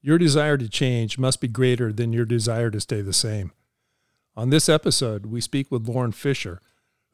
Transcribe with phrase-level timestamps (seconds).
[0.00, 3.52] Your desire to change must be greater than your desire to stay the same.
[4.36, 6.60] On this episode, we speak with Lauren Fisher,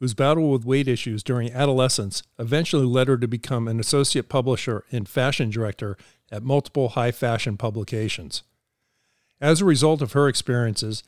[0.00, 4.84] whose battle with weight issues during adolescence eventually led her to become an associate publisher
[4.92, 5.96] and fashion director
[6.30, 8.42] at multiple high fashion publications.
[9.40, 11.02] As a result of her experiences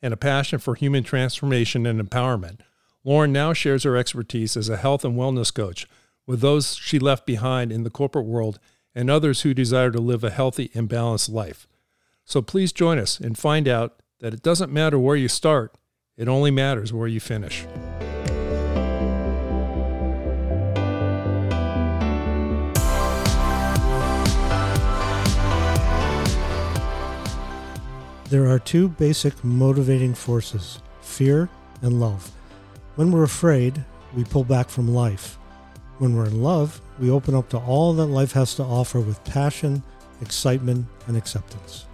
[0.00, 2.60] and a passion for human transformation and empowerment,
[3.04, 5.86] Lauren now shares her expertise as a health and wellness coach
[6.26, 8.58] with those she left behind in the corporate world
[8.94, 11.66] and others who desire to live a healthy and balanced life.
[12.24, 15.74] So please join us and find out that it doesn't matter where you start,
[16.16, 17.66] it only matters where you finish.
[28.30, 31.48] There are two basic motivating forces fear
[31.82, 32.30] and love.
[32.94, 33.84] When we're afraid,
[34.14, 35.36] we pull back from life.
[35.98, 39.24] When we're in love, we open up to all that life has to offer with
[39.24, 39.82] passion,
[40.20, 41.86] excitement, and acceptance.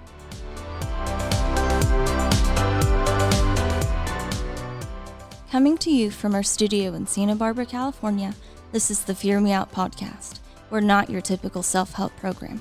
[5.51, 8.35] Coming to you from our studio in Santa Barbara, California,
[8.73, 10.41] this is the Fear Me Out podcast.
[10.71, 12.61] We're not your typical self help program.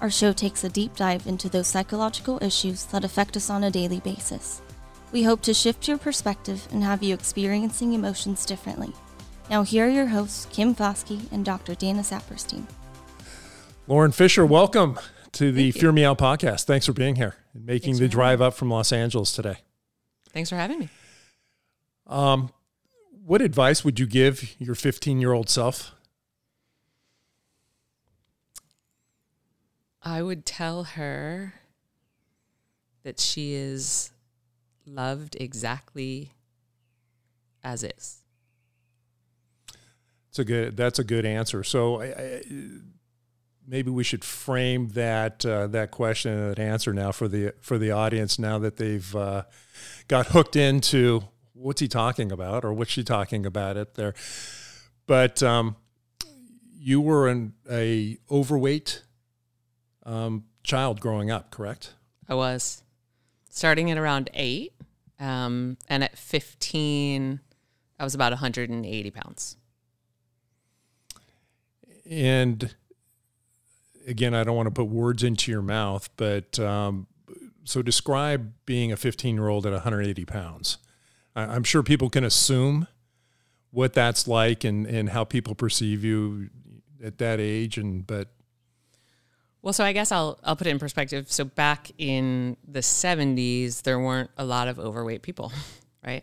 [0.00, 3.70] Our show takes a deep dive into those psychological issues that affect us on a
[3.70, 4.60] daily basis.
[5.12, 8.92] We hope to shift your perspective and have you experiencing emotions differently.
[9.50, 11.74] Now, here are your hosts, Kim Foskey and Dr.
[11.74, 12.64] Dana Saperstein.
[13.86, 14.98] Lauren Fisher, welcome
[15.32, 16.64] to the Fear Me Out podcast.
[16.64, 19.56] Thanks for being here and making the drive up from Los Angeles today.
[20.30, 20.88] Thanks for having me.
[22.06, 22.50] Um,
[23.24, 25.94] what advice would you give your 15 year old self?
[30.02, 31.54] I would tell her
[33.02, 34.10] that she is
[34.86, 36.32] loved exactly
[37.62, 38.23] as is.
[40.34, 40.76] It's a good.
[40.76, 41.62] That's a good answer.
[41.62, 42.42] So I, I,
[43.64, 47.78] maybe we should frame that uh, that question and that answer now for the for
[47.78, 48.36] the audience.
[48.36, 49.44] Now that they've uh,
[50.08, 54.12] got hooked into what's he talking about or what's she talking about it there,
[55.06, 55.76] but um,
[56.76, 59.04] you were an a overweight
[60.04, 61.94] um, child growing up, correct?
[62.28, 62.82] I was
[63.50, 64.72] starting at around eight,
[65.20, 67.38] um, and at 15,
[68.00, 69.58] I was about 180 pounds.
[72.06, 72.74] And
[74.06, 77.06] again, I don't want to put words into your mouth, but um,
[77.64, 80.78] so describe being a 15 year old at 180 pounds.
[81.36, 82.86] I'm sure people can assume
[83.70, 86.50] what that's like and, and how people perceive you
[87.02, 87.76] at that age.
[87.76, 88.28] And, but
[89.64, 91.32] well, so I guess I'll I'll put it in perspective.
[91.32, 95.52] So back in the '70s, there weren't a lot of overweight people,
[96.06, 96.22] right?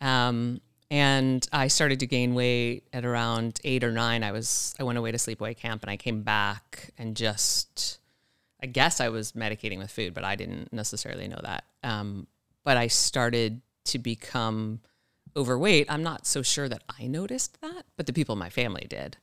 [0.00, 0.60] Um,
[0.90, 4.22] and I started to gain weight at around eight or nine.
[4.22, 7.98] I was I went away to sleepaway camp, and I came back and just
[8.62, 11.64] I guess I was medicating with food, but I didn't necessarily know that.
[11.82, 12.26] Um,
[12.64, 14.80] but I started to become
[15.36, 15.86] overweight.
[15.90, 19.18] I'm not so sure that I noticed that, but the people in my family did.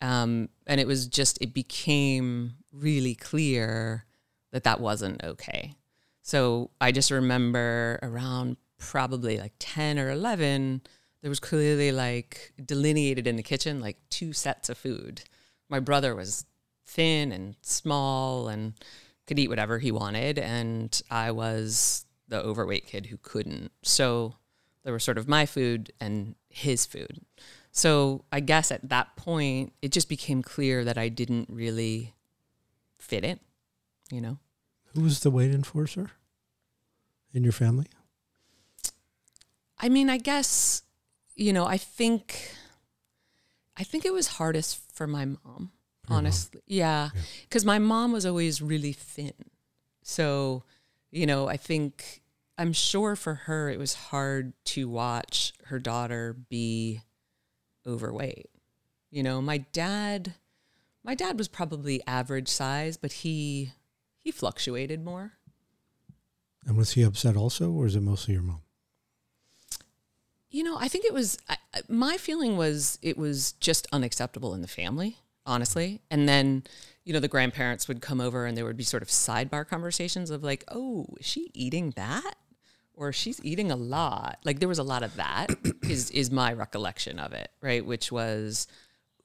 [0.00, 4.04] Um, and it was just, it became really clear
[4.52, 5.74] that that wasn't okay.
[6.22, 10.82] So I just remember around probably like 10 or 11,
[11.26, 15.22] there was clearly like delineated in the kitchen like two sets of food.
[15.68, 16.46] My brother was
[16.84, 18.74] thin and small and
[19.26, 20.38] could eat whatever he wanted.
[20.38, 23.72] And I was the overweight kid who couldn't.
[23.82, 24.36] So
[24.84, 27.20] there was sort of my food and his food.
[27.72, 32.14] So I guess at that point, it just became clear that I didn't really
[33.00, 33.40] fit in,
[34.12, 34.38] you know?
[34.94, 36.12] Who was the weight enforcer
[37.32, 37.86] in your family?
[39.80, 40.82] I mean, I guess,
[41.36, 42.50] you know, I think,
[43.76, 45.70] I think it was hardest for my mom,
[46.08, 46.60] your honestly.
[46.60, 46.62] Mom.
[46.66, 47.10] Yeah.
[47.42, 49.34] Because my mom was always really thin.
[50.02, 50.64] So,
[51.10, 52.22] you know, I think,
[52.58, 57.02] I'm sure for her, it was hard to watch her daughter be
[57.86, 58.48] overweight.
[59.10, 60.34] You know, my dad
[61.06, 63.72] my dad was probably average size, but he
[64.18, 65.34] he fluctuated more.
[66.66, 68.62] And was he upset also, or is it mostly your mom?
[70.56, 71.36] You know, I think it was.
[71.50, 76.00] I, my feeling was it was just unacceptable in the family, honestly.
[76.10, 76.64] And then,
[77.04, 80.30] you know, the grandparents would come over, and there would be sort of sidebar conversations
[80.30, 82.36] of like, "Oh, is she eating that?"
[82.94, 84.38] or she's eating a lot.
[84.46, 85.50] Like there was a lot of that
[85.82, 87.84] is is my recollection of it, right?
[87.84, 88.66] Which was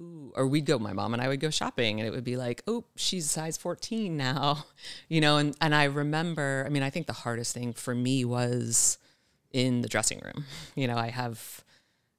[0.01, 2.36] ooh, or we'd go my mom and I would go shopping and it would be
[2.36, 4.66] like, "Oh, she's size 14 now."
[5.07, 8.25] You know, and and I remember, I mean, I think the hardest thing for me
[8.25, 8.98] was
[9.53, 10.45] in the dressing room.
[10.75, 11.63] You know, I have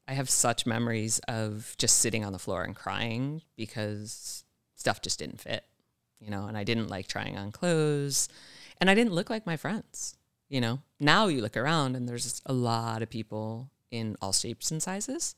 [0.08, 4.44] I have such memories of just sitting on the floor and crying because
[4.74, 5.64] stuff just didn't fit.
[6.20, 8.28] you know, and I didn't like trying on clothes
[8.80, 10.16] and I didn't look like my friends,
[10.48, 10.80] you know.
[11.00, 15.34] Now you look around and there's a lot of people in all shapes and sizes,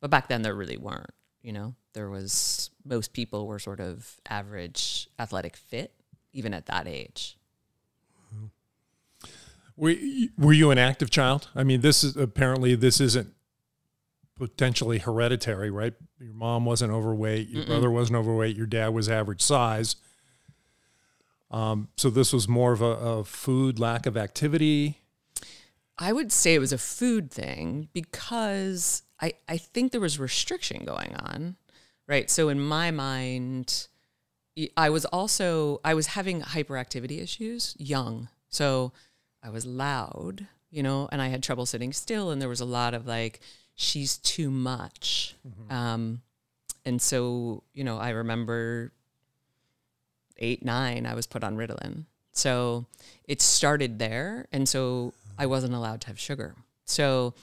[0.00, 1.10] but back then there really weren't,
[1.42, 1.74] you know.
[1.94, 5.92] There was most people were sort of average athletic fit
[6.32, 7.36] even at that age.
[9.80, 11.48] Were you, were you an active child?
[11.54, 13.32] I mean, this is apparently this isn't
[14.36, 15.94] potentially hereditary, right?
[16.18, 17.68] Your mom wasn't overweight, your Mm-mm.
[17.68, 19.96] brother wasn't overweight, your dad was average size.
[21.50, 25.00] Um, so this was more of a, a food lack of activity.
[25.98, 30.84] I would say it was a food thing because I, I think there was restriction
[30.84, 31.56] going on,
[32.06, 32.30] right?
[32.30, 33.88] So in my mind,
[34.76, 38.92] I was also I was having hyperactivity issues young, so
[39.42, 42.66] I was loud, you know, and I had trouble sitting still, and there was a
[42.66, 43.40] lot of like
[43.74, 45.34] she's too much,
[45.70, 46.22] um,
[46.84, 48.92] and so you know I remember
[50.38, 52.86] eight nine I was put on Ritalin, so
[53.24, 56.54] it started there, and so I wasn't allowed to have sugar.
[56.84, 57.34] So,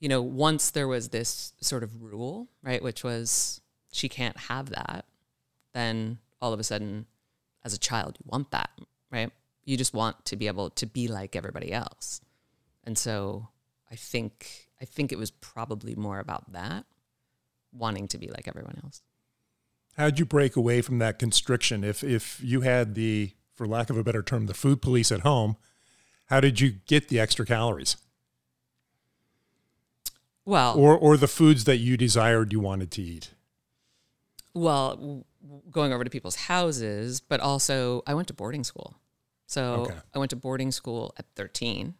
[0.00, 3.60] you know, once there was this sort of rule, right, which was
[3.90, 5.06] she can't have that,
[5.72, 7.06] then all of a sudden,
[7.64, 8.70] as a child, you want that,
[9.10, 9.30] right?
[9.68, 12.22] You just want to be able to be like everybody else.
[12.84, 13.48] And so
[13.90, 16.86] I think I think it was probably more about that,
[17.70, 19.02] wanting to be like everyone else.
[19.98, 21.84] How'd you break away from that constriction?
[21.84, 25.20] If if you had the, for lack of a better term, the food police at
[25.20, 25.56] home,
[26.26, 27.96] how did you get the extra calories,
[30.44, 33.34] Well, or or the foods that you desired you wanted to eat?
[34.54, 35.24] well, w-
[35.70, 38.96] going over to people's houses, but also I went to boarding school.
[39.48, 39.98] So Okay.
[40.14, 41.94] I went to boarding school at 13.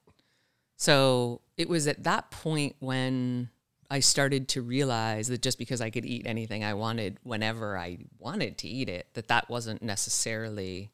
[0.77, 3.49] So it was at that point when
[3.91, 7.99] I started to realize that just because I could eat anything I wanted whenever I
[8.19, 10.93] wanted to eat it, that that wasn't necessarily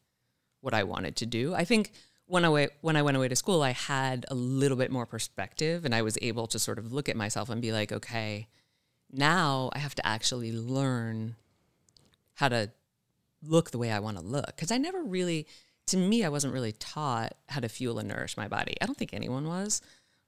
[0.60, 1.54] what I wanted to do.
[1.54, 1.90] I think
[2.26, 5.06] when I went, when I went away to school, I had a little bit more
[5.06, 8.46] perspective and I was able to sort of look at myself and be like, okay,
[9.10, 11.34] now I have to actually learn
[12.34, 12.70] how to
[13.42, 14.46] look the way I want to look.
[14.46, 15.46] Because I never really,
[15.86, 18.74] to me, I wasn't really taught how to fuel and nourish my body.
[18.80, 19.82] I don't think anyone was.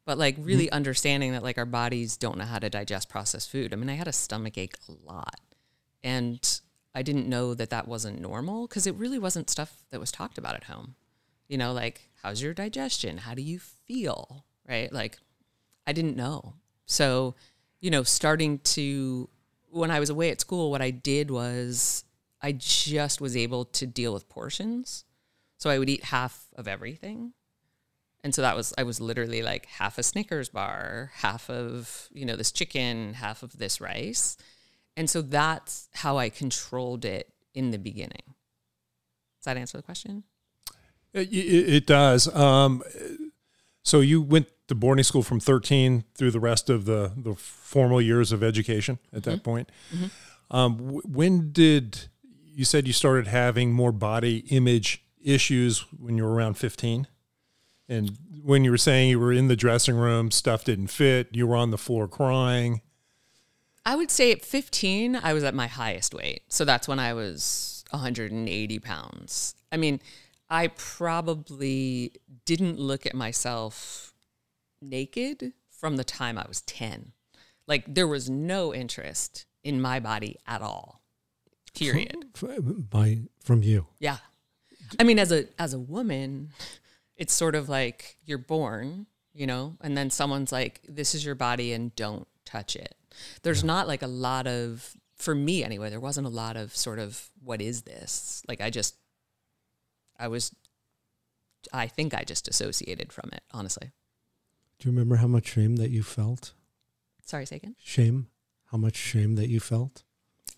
[0.05, 0.75] But like really mm-hmm.
[0.75, 3.73] understanding that like our bodies don't know how to digest processed food.
[3.73, 5.41] I mean, I had a stomach ache a lot.
[6.05, 6.61] And
[6.95, 10.39] I didn't know that that wasn't normal because it really wasn't stuff that was talked
[10.39, 10.95] about at home.
[11.49, 13.19] You know, like, how's your digestion?
[13.19, 14.45] How do you feel?
[14.69, 14.93] Right?
[14.93, 15.19] Like,
[15.87, 16.55] I didn't know.
[16.87, 17.35] So,
[17.81, 19.29] you know, starting to,
[19.71, 22.05] when I was away at school, what I did was
[22.41, 25.05] I just was able to deal with portions.
[25.59, 27.33] So I would eat half of everything.
[28.23, 32.27] And so that was, I was literally like half a Snickers bar, half of, you
[32.27, 34.37] know, this chicken, half of this rice.
[34.97, 38.23] And so that's how I controlled it in the beginning.
[39.39, 40.25] Does that answer the question?
[41.13, 42.35] It, it, does.
[42.35, 42.83] Um,
[43.83, 48.03] so you went to boarding school from 13 through the rest of the, the formal
[48.03, 49.71] years of education at that point.
[50.51, 52.09] Um, w- when did
[52.45, 57.07] you said you started having more body image issues when you were around 15?
[57.89, 61.47] And when you were saying you were in the dressing room, stuff didn't fit, you
[61.47, 62.81] were on the floor crying.
[63.85, 66.43] I would say at 15, I was at my highest weight.
[66.49, 69.55] So that's when I was 180 pounds.
[69.71, 70.01] I mean,
[70.51, 72.13] I probably
[72.45, 74.15] didn't look at myself
[74.83, 77.13] naked from the time I was 10.
[77.69, 81.03] Like there was no interest in my body at all.
[81.75, 82.27] Period.
[82.35, 82.59] F-
[82.91, 83.87] By from you.
[83.99, 84.19] Yeah.
[84.99, 86.51] I mean as a as a woman,
[87.17, 91.35] it's sort of like you're born, you know, and then someone's like this is your
[91.35, 92.95] body and don't touch it.
[93.43, 96.99] There's not like a lot of for me anyway, there wasn't a lot of sort
[96.99, 98.43] of what is this?
[98.49, 98.97] Like I just
[100.19, 100.55] I was
[101.73, 103.91] I think I just associated from it, honestly.
[104.79, 106.53] Do you remember how much shame that you felt?
[107.25, 107.77] Sorry, say again.
[107.83, 108.29] Shame?
[108.67, 110.03] How much shame that you felt?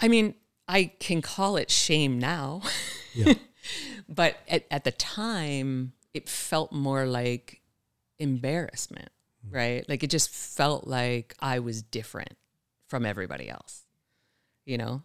[0.01, 0.35] I mean,
[0.67, 2.63] I can call it shame now.
[3.15, 3.35] Yeah.
[4.09, 7.61] But at, at the time, it felt more like
[8.19, 9.11] embarrassment,
[9.47, 9.57] mm-hmm.
[9.57, 9.89] right?
[9.89, 12.37] Like it just felt like I was different
[12.87, 13.85] from everybody else,
[14.65, 15.03] you know?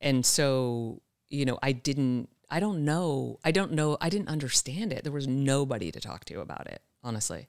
[0.00, 4.92] And so, you know, I didn't, I don't know, I don't know, I didn't understand
[4.92, 5.04] it.
[5.04, 7.48] There was nobody to talk to about it, honestly.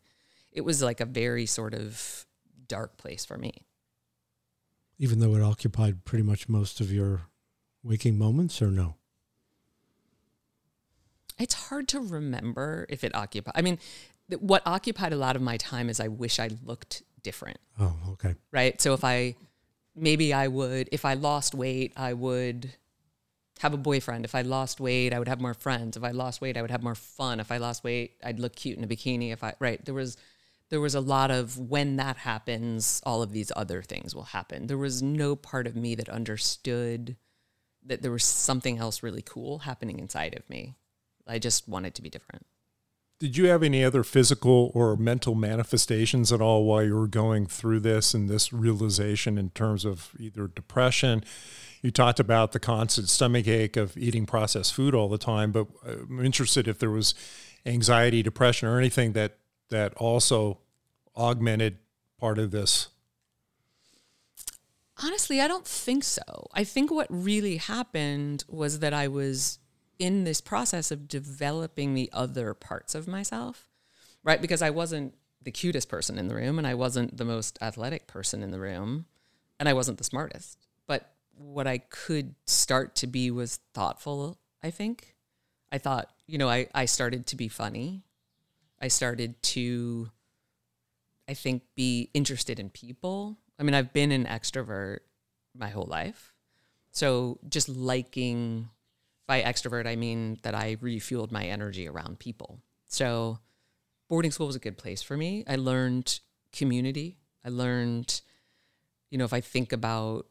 [0.52, 2.26] It was like a very sort of
[2.68, 3.66] dark place for me.
[5.00, 7.22] Even though it occupied pretty much most of your
[7.84, 8.96] waking moments, or no?
[11.40, 13.54] It's hard to remember if it occupied.
[13.56, 13.80] I mean,
[14.30, 17.96] th- what occupied a lot of my time is I wish I looked different, Oh,
[18.12, 18.36] okay.
[18.52, 18.80] right?
[18.82, 19.36] So if I
[19.96, 22.72] maybe I would if I lost weight, I would
[23.60, 24.26] have a boyfriend.
[24.26, 25.96] If I lost weight, I would have more friends.
[25.96, 27.40] If I lost weight, I would have more fun.
[27.40, 29.32] If I lost weight, I'd look cute in a bikini.
[29.32, 30.18] If I right, there was
[30.70, 34.68] there was a lot of when that happens, all of these other things will happen.
[34.68, 37.16] There was no part of me that understood
[37.86, 40.74] that there was something else really cool happening inside of me.
[41.28, 42.46] I just wanted to be different.
[43.20, 47.46] Did you have any other physical or mental manifestations at all while you were going
[47.46, 51.24] through this and this realization in terms of either depression?
[51.82, 55.68] You talked about the constant stomach ache of eating processed food all the time, but
[55.88, 57.14] I'm interested if there was
[57.66, 59.38] anxiety, depression, or anything that
[59.70, 60.60] that also
[61.16, 61.78] augmented
[62.20, 62.90] part of this.
[65.02, 66.48] Honestly, I don't think so.
[66.54, 69.60] I think what really happened was that I was
[70.04, 73.70] in this process of developing the other parts of myself,
[74.22, 74.42] right?
[74.42, 78.06] Because I wasn't the cutest person in the room and I wasn't the most athletic
[78.06, 79.06] person in the room
[79.62, 80.68] and I wasn't the smartest.
[80.88, 85.16] But what I could start to be was thoughtful, I think.
[85.72, 88.04] I thought, you know, I, I started to be funny.
[88.82, 90.10] I started to,
[91.30, 93.38] I think, be interested in people.
[93.58, 95.00] I mean, I've been an extrovert
[95.56, 96.34] my whole life.
[96.92, 98.68] So just liking
[99.28, 102.60] by extrovert, I mean that I refueled my energy around people.
[102.88, 103.40] So
[104.10, 105.44] boarding school was a good place for me.
[105.48, 106.20] I learned
[106.52, 107.18] community.
[107.44, 108.22] I learned,
[109.10, 110.28] you know, if I think about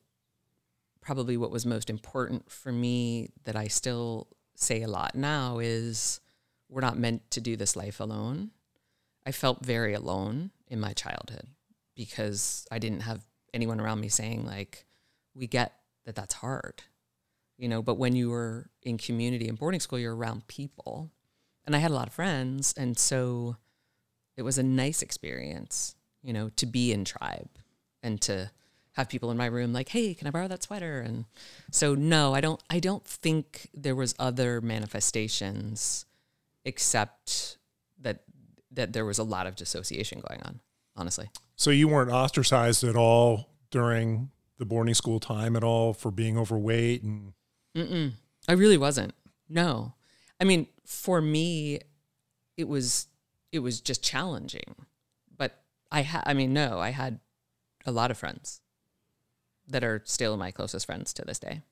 [1.00, 6.20] probably what was most important for me that I still say a lot now is
[6.68, 8.50] we're not meant to do this life alone.
[9.26, 11.48] I felt very alone in my childhood
[11.94, 14.86] because I didn't have anyone around me saying, like,
[15.34, 15.72] we get
[16.04, 16.82] that that's hard
[17.56, 21.10] you know but when you were in community and boarding school you're around people.
[21.64, 23.56] And i had a lot of friends and so
[24.36, 27.50] it was a nice experience you know to be in tribe
[28.02, 28.50] and to
[28.92, 31.00] have people in my room like hey can i borrow that sweater?
[31.00, 31.24] And
[31.70, 36.04] so no i don't i don't think there was other manifestations
[36.64, 37.58] except
[38.00, 38.22] that
[38.70, 40.60] that there was a lot of dissociation going on
[40.96, 41.30] honestly.
[41.56, 46.38] So you weren't ostracized at all during the boarding school time at all for being
[46.38, 47.32] overweight and
[47.76, 48.12] Mm-mm.
[48.48, 49.14] I really wasn't.
[49.48, 49.94] No.
[50.40, 51.80] I mean, for me,
[52.56, 53.06] it was
[53.50, 54.74] it was just challenging.
[55.36, 57.20] But I had I mean, no, I had
[57.86, 58.60] a lot of friends
[59.68, 61.62] that are still my closest friends to this day.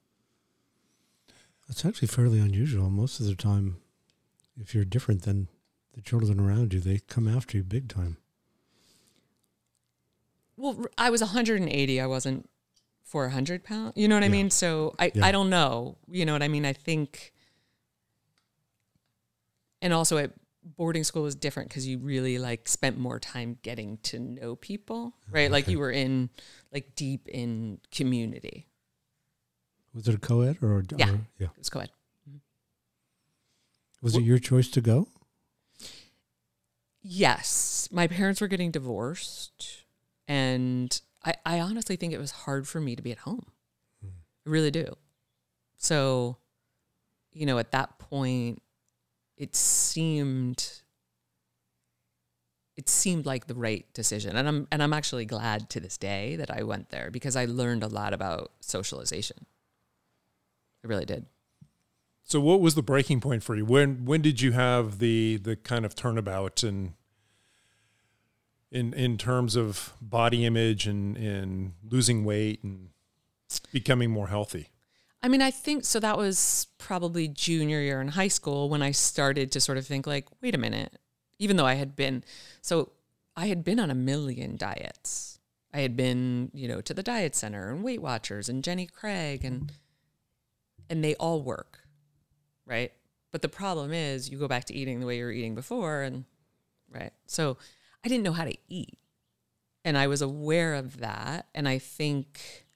[1.68, 2.90] It's actually fairly unusual.
[2.90, 3.76] Most of the time,
[4.56, 5.48] if you're different than
[5.94, 8.16] the children around you, they come after you big time.
[10.56, 12.00] Well, I was 180.
[12.00, 12.50] I wasn't
[13.10, 13.94] for a hundred pounds.
[13.96, 14.28] You know what yeah.
[14.28, 14.50] I mean?
[14.50, 15.26] So I, yeah.
[15.26, 15.98] I don't know.
[16.08, 16.64] You know what I mean?
[16.64, 17.32] I think,
[19.82, 20.30] and also at
[20.76, 25.12] boarding school was different because you really like spent more time getting to know people,
[25.28, 25.46] right?
[25.46, 25.48] Okay.
[25.48, 26.30] Like you were in
[26.72, 28.68] like deep in community.
[29.92, 31.90] Was it a co-ed or, yeah, or, yeah, it was co-ed.
[32.28, 32.36] Mm-hmm.
[34.02, 35.08] Was it your choice to go?
[37.02, 39.82] Yes, my parents were getting divorced,
[40.28, 43.46] and I, I honestly think it was hard for me to be at home.
[44.04, 44.10] Mm.
[44.46, 44.96] I really do.
[45.76, 46.38] So,
[47.32, 48.62] you know, at that point,
[49.36, 50.82] it seemed
[52.76, 54.36] it seemed like the right decision.
[54.36, 57.44] And I'm and I'm actually glad to this day that I went there because I
[57.44, 59.46] learned a lot about socialization.
[60.84, 61.26] I really did.
[62.22, 63.64] So what was the breaking point for you?
[63.64, 66.94] When when did you have the the kind of turnabout and
[68.70, 72.90] in in terms of body image and and losing weight and
[73.72, 74.70] becoming more healthy?
[75.22, 76.00] I mean, I think so.
[76.00, 80.06] That was probably junior year in high school when I started to sort of think,
[80.06, 80.98] like, wait a minute.
[81.38, 82.24] Even though I had been,
[82.62, 82.92] so
[83.36, 85.38] I had been on a million diets.
[85.72, 89.44] I had been, you know, to the diet center and Weight Watchers and Jenny Craig
[89.44, 89.72] and
[90.88, 91.80] and they all work,
[92.66, 92.92] right?
[93.30, 96.02] But the problem is, you go back to eating the way you were eating before,
[96.02, 96.24] and
[96.92, 97.12] right.
[97.26, 97.58] So
[98.04, 98.98] I didn't know how to eat.
[99.84, 101.46] And I was aware of that.
[101.54, 102.66] And I think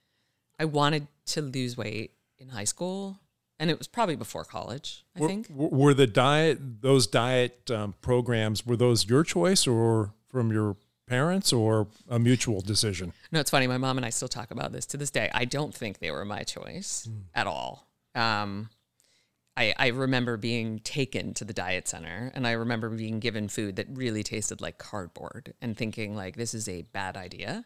[0.59, 3.19] I wanted to lose weight in high school.
[3.59, 5.47] And it was probably before college, I were, think.
[5.51, 10.77] Were the diet, those diet um, programs, were those your choice or from your
[11.07, 13.13] parents or a mutual decision?
[13.31, 13.67] No, it's funny.
[13.67, 15.31] My mom and I still talk about this to this day.
[15.33, 17.23] I don't think they were my choice mm.
[17.35, 17.87] at all.
[18.15, 18.71] Um,
[19.57, 23.77] I, I remember being taken to the diet center and I remember being given food
[23.77, 27.65] that really tasted like cardboard and thinking like this is a bad idea.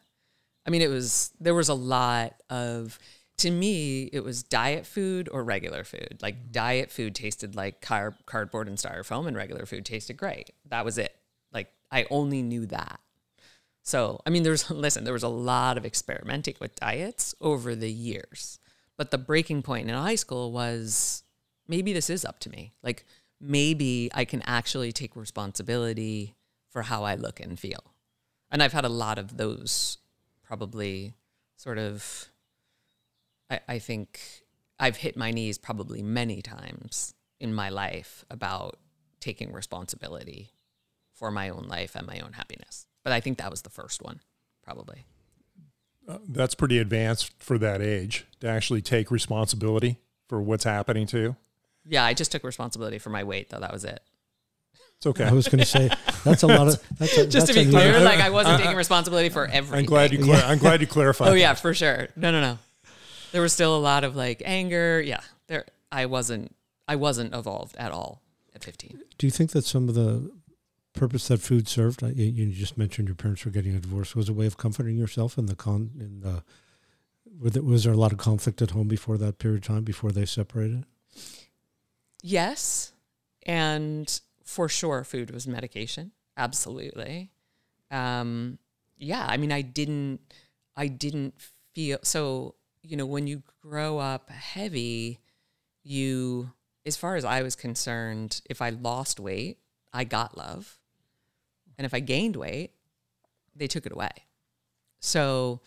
[0.67, 2.99] I mean it was there was a lot of
[3.39, 6.19] to me it was diet food or regular food.
[6.21, 6.53] Like mm-hmm.
[6.53, 10.51] diet food tasted like car- cardboard and styrofoam and regular food tasted great.
[10.69, 11.15] That was it.
[11.53, 13.01] Like I only knew that.
[13.83, 17.91] So, I mean there's listen, there was a lot of experimenting with diets over the
[17.91, 18.59] years
[18.99, 21.23] but the breaking point in high school was
[21.69, 22.73] maybe this is up to me.
[22.83, 23.05] Like
[23.41, 26.35] maybe I can actually take responsibility
[26.71, 27.95] for how I look and feel.
[28.51, 29.99] And I've had a lot of those
[30.43, 31.15] probably
[31.57, 32.27] sort of,
[33.51, 34.21] I, I think
[34.81, 38.79] I've hit my knees probably many times in my life about
[39.21, 40.51] taking responsibility
[41.15, 42.87] for my own life and my own happiness.
[43.05, 44.21] But I think that was the first one,
[44.63, 45.05] probably.
[46.09, 49.99] Uh, that's pretty advanced for that age to actually take responsibility
[50.29, 51.37] for what's happening to you.
[51.87, 53.61] Yeah, I just took responsibility for my weight, though.
[53.61, 54.01] That was it.
[54.99, 55.25] It's okay.
[55.25, 55.91] I was going to say
[56.25, 58.77] that's a lot of that's a, just that's to be clear, like I wasn't taking
[58.77, 59.79] responsibility for everything.
[59.79, 60.25] I'm glad you.
[60.25, 61.29] Clar- I'm glad you clarified.
[61.29, 62.09] Oh yeah, for sure.
[62.17, 62.59] No, no, no.
[63.31, 65.01] There was still a lot of like anger.
[65.01, 65.67] Yeah, there.
[65.93, 66.55] I wasn't.
[66.89, 68.23] I wasn't evolved at all
[68.55, 68.99] at 15.
[69.19, 70.33] Do you think that some of the
[70.95, 74.17] purpose that food served, uh, you, you just mentioned your parents were getting a divorce,
[74.17, 76.43] was a way of comforting yourself in the con in the
[77.41, 80.25] was there a lot of conflict at home before that period of time before they
[80.25, 80.85] separated?
[82.23, 82.93] Yes,
[83.47, 86.13] and for sure, food was medication.
[86.37, 87.31] Absolutely.
[87.91, 88.59] Um,
[88.99, 90.21] yeah, I mean, I didn't.
[90.77, 91.35] I didn't
[91.75, 92.55] feel so.
[92.83, 95.19] You know, when you grow up heavy,
[95.83, 96.53] you,
[96.87, 99.59] as far as I was concerned, if I lost weight,
[99.93, 100.79] I got love,
[101.77, 102.73] and if I gained weight,
[103.55, 104.11] they took it away.
[105.01, 105.61] So,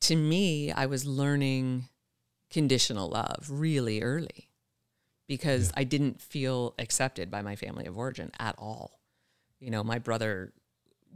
[0.00, 1.88] to me, I was learning
[2.50, 4.47] conditional love really early
[5.28, 8.98] because I didn't feel accepted by my family of origin at all.
[9.60, 10.52] You know, my brother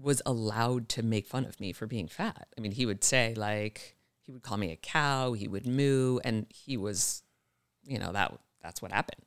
[0.01, 2.49] was allowed to make fun of me for being fat.
[2.57, 6.19] I mean, he would say like he would call me a cow, he would moo
[6.25, 7.23] and he was
[7.85, 9.23] you know, that that's what happened.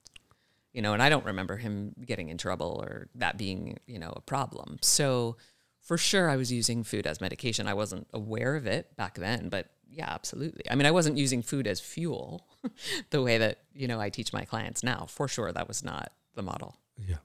[0.74, 4.14] You know, and I don't remember him getting in trouble or that being, you know,
[4.16, 4.78] a problem.
[4.82, 5.38] So
[5.86, 7.68] for sure I was using food as medication.
[7.68, 10.64] I wasn't aware of it back then, but yeah, absolutely.
[10.70, 12.48] I mean, I wasn't using food as fuel
[13.12, 15.06] the way that, you know, I teach my clients now.
[15.08, 16.76] For sure that was not the model.
[17.08, 17.18] Yeah.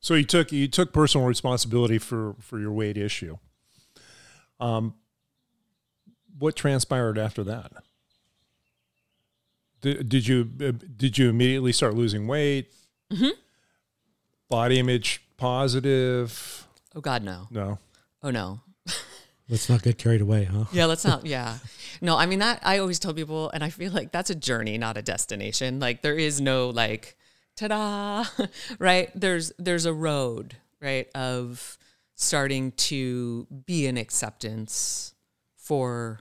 [0.00, 3.38] So you took you took personal responsibility for for your weight issue.
[4.58, 4.94] Um,
[6.38, 7.70] what transpired after that?
[9.80, 12.72] Did, did you uh, did you immediately start losing weight?
[13.12, 13.30] Mhm.
[14.48, 16.59] Body image positive?
[16.94, 17.46] Oh God, no.
[17.50, 17.78] No.
[18.22, 18.60] Oh no.
[19.50, 20.66] Let's not get carried away, huh?
[20.72, 21.26] Yeah, let's not.
[21.26, 21.58] Yeah.
[22.00, 24.78] No, I mean, that I always tell people, and I feel like that's a journey,
[24.78, 25.80] not a destination.
[25.80, 27.16] Like, there is no like,
[27.56, 28.46] ta da,
[28.78, 29.10] right?
[29.14, 31.78] There's, there's a road, right, of
[32.14, 35.14] starting to be an acceptance
[35.56, 36.20] for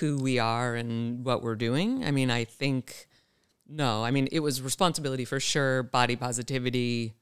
[0.00, 2.04] who we are and what we're doing.
[2.04, 3.06] I mean, I think,
[3.68, 7.14] no, I mean, it was responsibility for sure, body positivity.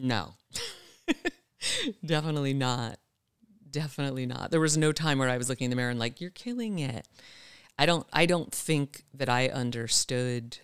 [0.00, 0.34] No,
[2.06, 2.98] definitely not.
[3.70, 4.50] Definitely not.
[4.50, 6.78] There was no time where I was looking in the mirror and like, you're killing
[6.78, 7.06] it.
[7.78, 10.58] I don't I don't think that I understood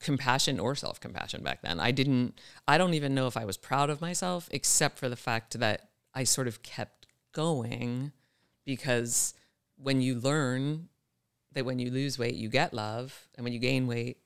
[0.00, 1.80] compassion or self-compassion back then.
[1.80, 5.16] I didn't I don't even know if I was proud of myself except for the
[5.16, 8.12] fact that I sort of kept going
[8.64, 9.34] because
[9.76, 10.88] when you learn
[11.52, 14.18] that when you lose weight you get love and when you gain weight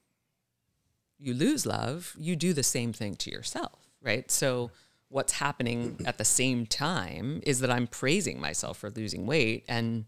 [1.18, 4.30] you lose love, you do the same thing to yourself, right?
[4.30, 4.70] So
[5.08, 10.04] what's happening at the same time is that I'm praising myself for losing weight and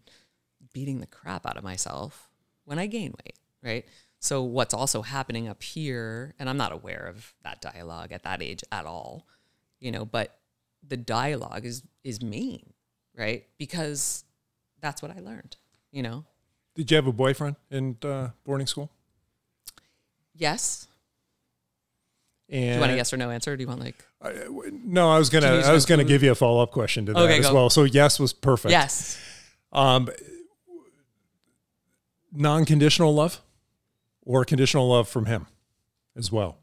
[0.72, 2.28] beating the crap out of myself
[2.64, 3.87] when I gain weight, right?
[4.18, 8.42] So what's also happening up here, and I'm not aware of that dialogue at that
[8.42, 9.26] age at all,
[9.78, 10.38] you know, but
[10.87, 12.72] the dialogue is is mean,
[13.16, 13.46] right?
[13.59, 14.24] Because
[14.80, 15.56] that's what I learned,
[15.90, 16.24] you know.
[16.74, 18.90] Did you have a boyfriend in uh, boarding school?
[20.35, 20.88] Yes.
[22.48, 23.56] And Do you want a yes or no answer?
[23.56, 23.96] Do you want like
[24.85, 26.09] no, I was gonna Did you use I was gonna food?
[26.09, 27.54] give you a follow up question to that Okay, as go.
[27.54, 27.70] well.
[27.70, 28.70] So yes was perfect.
[28.70, 29.18] yes?
[29.72, 30.09] Um,
[32.32, 33.40] non conditional love
[34.22, 35.46] or conditional love from him
[36.16, 36.59] as well.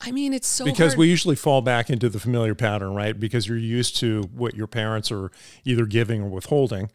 [0.00, 0.98] I mean, it's so because hard.
[0.98, 3.18] we usually fall back into the familiar pattern, right?
[3.18, 5.30] Because you're used to what your parents are
[5.64, 6.90] either giving or withholding.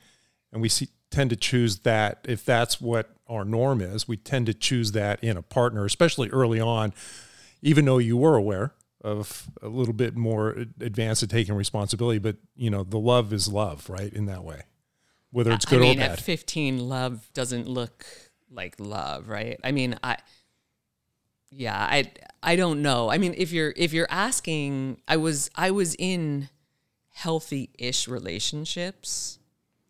[0.53, 4.45] And we see, tend to choose that if that's what our norm is, we tend
[4.47, 6.93] to choose that in a partner, especially early on,
[7.61, 12.19] even though you were aware of a little bit more advanced at taking responsibility.
[12.19, 14.11] But, you know, the love is love, right?
[14.13, 14.63] In that way,
[15.31, 16.19] whether it's good I mean, or at bad.
[16.19, 18.05] 15, love doesn't look
[18.51, 19.59] like love, right?
[19.63, 20.17] I mean, I,
[21.49, 22.11] yeah, I,
[22.43, 23.09] I don't know.
[23.09, 26.49] I mean, if you're, if you're asking, I was, I was in
[27.13, 29.39] healthy-ish relationships.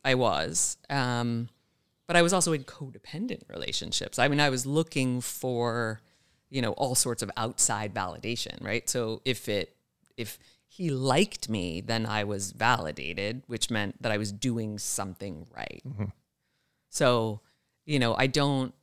[0.06, 1.50] I was, um,
[2.12, 4.19] but I was also in codependent relationships.
[4.19, 6.02] I mean, I was looking for,
[6.50, 8.89] you know, all sorts of outside validation, right?
[8.89, 9.78] So if it,
[10.17, 15.47] if he liked me, then I was validated, which meant that I was doing something
[15.56, 15.82] right.
[15.88, 16.04] Mm-hmm.
[16.89, 17.39] So,
[17.86, 18.74] you know, I don't.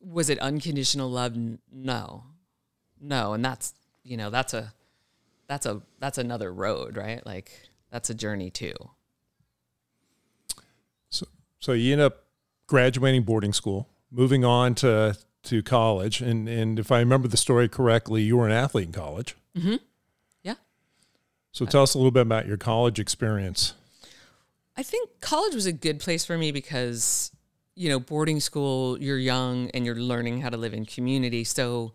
[0.00, 1.36] Was it unconditional love?
[1.70, 2.24] No,
[2.98, 4.72] no, and that's you know that's a
[5.46, 7.20] that's a that's another road, right?
[7.26, 7.50] Like
[7.90, 8.72] that's a journey too.
[11.66, 12.22] So, you end up
[12.68, 17.68] graduating boarding school, moving on to to college, and and if I remember the story
[17.68, 19.34] correctly, you were an athlete in college.
[19.58, 19.74] Mm-hmm.
[20.44, 20.54] Yeah.
[21.50, 23.74] So tell us a little bit about your college experience.
[24.76, 27.32] I think college was a good place for me because,
[27.74, 31.42] you know, boarding school, you're young and you're learning how to live in community.
[31.42, 31.94] So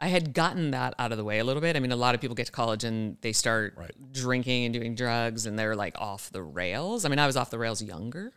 [0.00, 1.76] I had gotten that out of the way a little bit.
[1.76, 4.12] I mean, a lot of people get to college and they start Right.
[4.12, 7.04] drinking and doing drugs and they're like off the rails.
[7.04, 8.32] I mean, I was off the rails younger.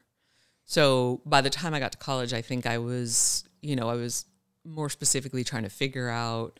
[0.65, 3.95] So by the time I got to college, I think I was, you know, I
[3.95, 4.25] was
[4.63, 6.59] more specifically trying to figure out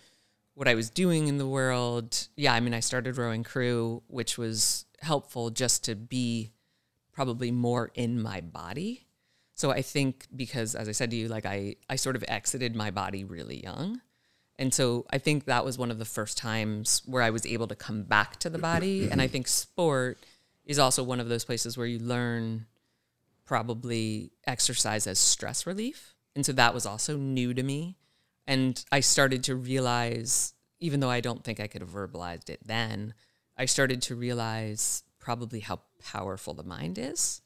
[0.53, 2.27] what I was doing in the world.
[2.37, 6.51] Yeah, I mean, I started rowing crew, which was helpful just to be
[7.11, 9.07] probably more in my body.
[9.53, 12.75] So I think because as I said to you like I I sort of exited
[12.75, 14.01] my body really young.
[14.57, 17.67] And so I think that was one of the first times where I was able
[17.67, 20.17] to come back to the body and I think sport
[20.65, 22.65] is also one of those places where you learn
[23.45, 26.15] probably exercise as stress relief.
[26.35, 27.97] And so that was also new to me.
[28.47, 32.59] And I started to realize, even though I don't think I could have verbalized it
[32.65, 33.13] then,
[33.57, 37.41] I started to realize probably how powerful the mind is,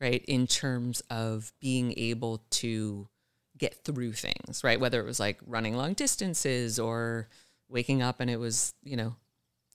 [0.00, 0.24] right?
[0.26, 3.08] In terms of being able to
[3.56, 4.80] get through things, right?
[4.80, 7.28] Whether it was like running long distances or
[7.68, 9.16] waking up and it was, you know,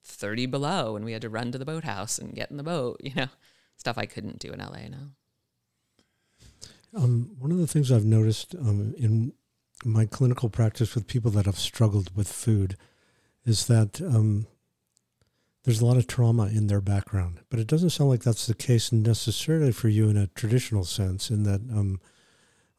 [0.04, 3.00] 30 below and we had to run to the boathouse and get in the boat,
[3.04, 3.28] you know,
[3.78, 5.12] stuff I couldn't do in LA now.
[6.96, 9.34] Um, one of the things I've noticed um, in
[9.86, 12.76] my clinical practice with people that have struggled with food
[13.46, 14.48] is that um,
[15.64, 18.54] there's a lot of trauma in their background, but it doesn't sound like that's the
[18.54, 21.30] case necessarily for you in a traditional sense.
[21.30, 22.00] In that um,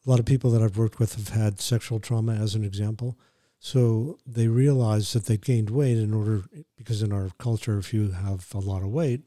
[0.05, 3.17] a lot of people that I've worked with have had sexual trauma, as an example.
[3.59, 6.43] So they realize that they gained weight in order,
[6.75, 9.21] because in our culture, if you have a lot of weight,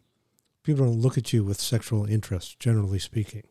[0.65, 3.45] people don't look at you with sexual interest, generally speaking.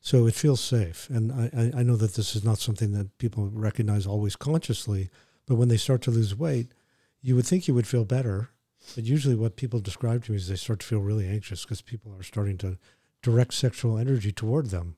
[0.00, 1.08] So it feels safe.
[1.10, 5.10] And I, I- know that this is not something that people recognize always consciously,
[5.46, 6.68] but when they start to lose weight,
[7.20, 8.50] you would think you would feel better.
[8.94, 11.82] But usually what people describe to me is they start to feel really anxious because
[11.82, 12.78] people are starting to
[13.22, 14.96] direct sexual energy toward them.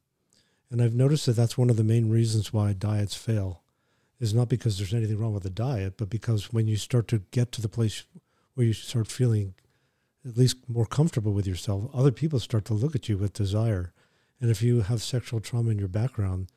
[0.70, 3.62] And I've noticed that that's one of the main reasons why diets fail
[4.20, 7.22] is not because there's anything wrong with the diet, but because when you start to
[7.30, 8.04] get to the place
[8.54, 9.54] where you start feeling
[10.28, 13.92] at least more comfortable with yourself, other people start to look at you with desire.
[14.40, 16.48] And if you have sexual trauma in your background,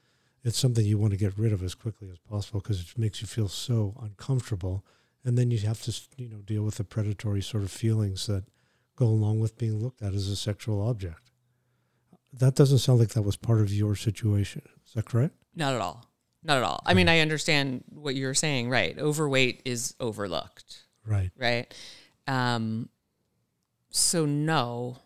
[0.43, 3.21] it's something you want to get rid of as quickly as possible because it makes
[3.21, 4.85] you feel so uncomfortable.
[5.25, 8.43] And then you have to, you know, deal with the predatory sort of feelings that
[8.95, 11.31] go along with being looked at as a sexual object.
[12.31, 14.63] That doesn't sound like that was part of your situation.
[14.85, 15.35] Is that correct?
[15.55, 16.05] Not at all.
[16.43, 16.81] Not at all.
[16.85, 18.97] I mean, I understand what you're saying, right?
[18.99, 21.31] Overweight is overlooked, Right.
[21.37, 21.73] right?
[22.27, 22.89] Um,
[23.91, 24.97] so no,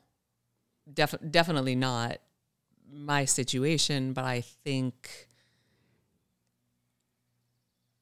[0.91, 2.17] def- definitely not
[2.91, 5.27] my situation, but I think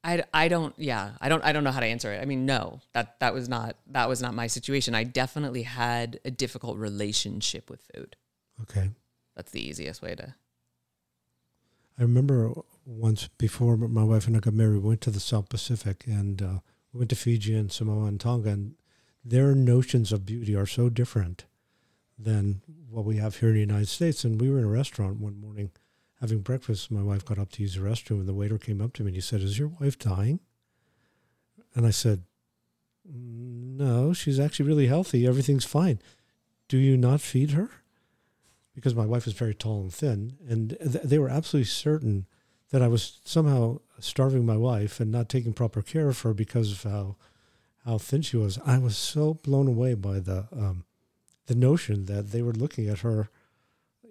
[0.04, 2.22] I, I don't yeah I don't I don't know how to answer it.
[2.22, 4.94] I mean no that that was not that was not my situation.
[4.94, 8.16] I definitely had a difficult relationship with food.
[8.62, 8.90] Okay.
[9.34, 10.34] That's the easiest way to
[11.98, 12.52] I remember
[12.84, 16.40] once before my wife and I got married, we went to the South Pacific and
[16.42, 16.58] uh,
[16.92, 18.74] we went to Fiji and Samoa and Tonga, and
[19.24, 21.46] their notions of beauty are so different
[22.18, 24.24] than what we have here in the United States.
[24.24, 25.70] And we were in a restaurant one morning
[26.20, 26.90] having breakfast.
[26.90, 29.08] My wife got up to use the restroom, and the waiter came up to me
[29.08, 30.40] and he said, "Is your wife dying?"
[31.74, 32.24] And I said,
[33.04, 35.26] "No, she's actually really healthy.
[35.26, 36.00] Everything's fine.
[36.68, 37.70] Do you not feed her?"
[38.76, 42.26] because my wife is very tall and thin, and th- they were absolutely certain
[42.70, 46.70] that I was somehow starving my wife and not taking proper care of her because
[46.70, 47.16] of how
[47.86, 48.58] how thin she was.
[48.66, 50.84] I was so blown away by the um,
[51.46, 53.28] the notion that they were looking at her,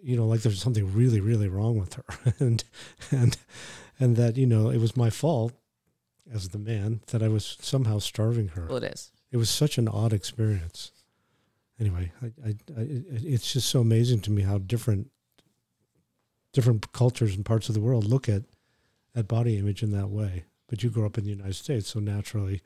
[0.02, 2.64] you know, like there's something really really wrong with her, and
[3.12, 3.38] and
[4.00, 5.54] and that you know it was my fault
[6.34, 8.68] as the man that I was somehow starving her.
[8.68, 9.12] well it is.
[9.32, 10.92] It was such an odd experience.
[11.78, 15.12] Anyway, I, I, I, it's just so amazing to me how different
[16.54, 18.44] different cultures and parts of the world look at
[19.14, 20.46] at body image in that way.
[20.68, 22.62] But you grew up in the United States, so naturally,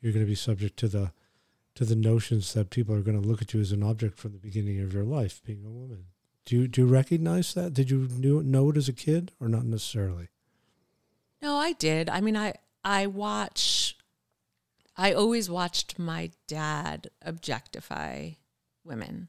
[0.00, 1.12] you're going to be subject to the
[1.74, 4.32] to the notions that people are going to look at you as an object from
[4.32, 6.06] the beginning of your life, being a woman.
[6.44, 7.72] Do you do you recognize that?
[7.74, 10.28] Did you knew, know it as a kid, or not necessarily?
[11.40, 12.08] No, I did.
[12.10, 13.96] I mean, I I watch
[14.96, 18.30] I always watched my dad objectify
[18.84, 19.28] women.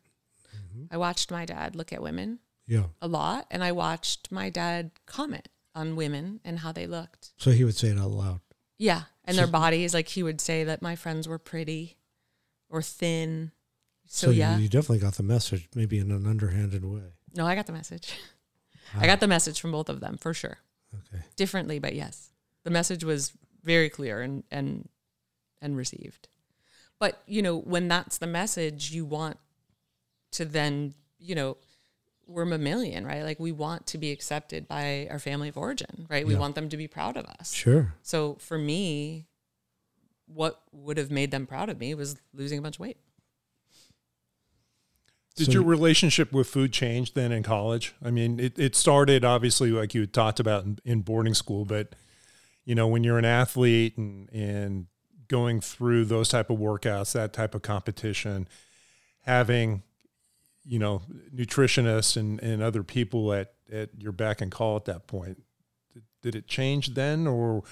[0.56, 0.94] Mm-hmm.
[0.94, 2.86] I watched my dad look at women Yeah.
[3.02, 7.32] a lot, and I watched my dad comment on women and how they looked.
[7.38, 8.42] So he would say it out loud.
[8.78, 9.94] Yeah, and their bodies.
[9.94, 11.96] Like he would say that my friends were pretty
[12.76, 13.52] or thin.
[14.08, 17.14] So, you- yeah, you, definitely got the message, maybe in an underhanded way.
[17.36, 18.14] no, I got the message.
[18.96, 20.60] I got the message from both of them for sure.
[21.14, 21.24] Okay.
[21.36, 22.30] differently, but yes,
[22.64, 23.34] the message was
[23.64, 24.88] very clear and and
[25.62, 26.30] and received.
[27.00, 29.38] But you know, when that's the message, you want
[30.34, 31.58] to then you know
[32.28, 33.24] we're mammalian, right?
[33.24, 36.26] Like we want to be accepted by our family of origin, right?
[36.26, 36.40] We Yeah.
[36.40, 37.52] want them to be proud of us.
[37.54, 37.94] Sure.
[38.04, 39.28] So for me,
[40.28, 42.98] what would have made them proud of me was losing a bunch of weight.
[45.36, 47.94] Did So- your relationship with food change then in college?
[48.04, 51.66] I mean, it, it started obviously like you had talked about in, in boarding school,
[51.66, 51.94] but
[52.64, 54.88] you know, when you're an athlete and, and
[55.28, 58.48] going through those type of workouts, that type of competition,
[59.22, 59.84] having,
[60.64, 61.02] you know,
[61.36, 65.44] nutritionists and, and other people at, at your back and call at that point,
[65.94, 67.70] did, did it change then or did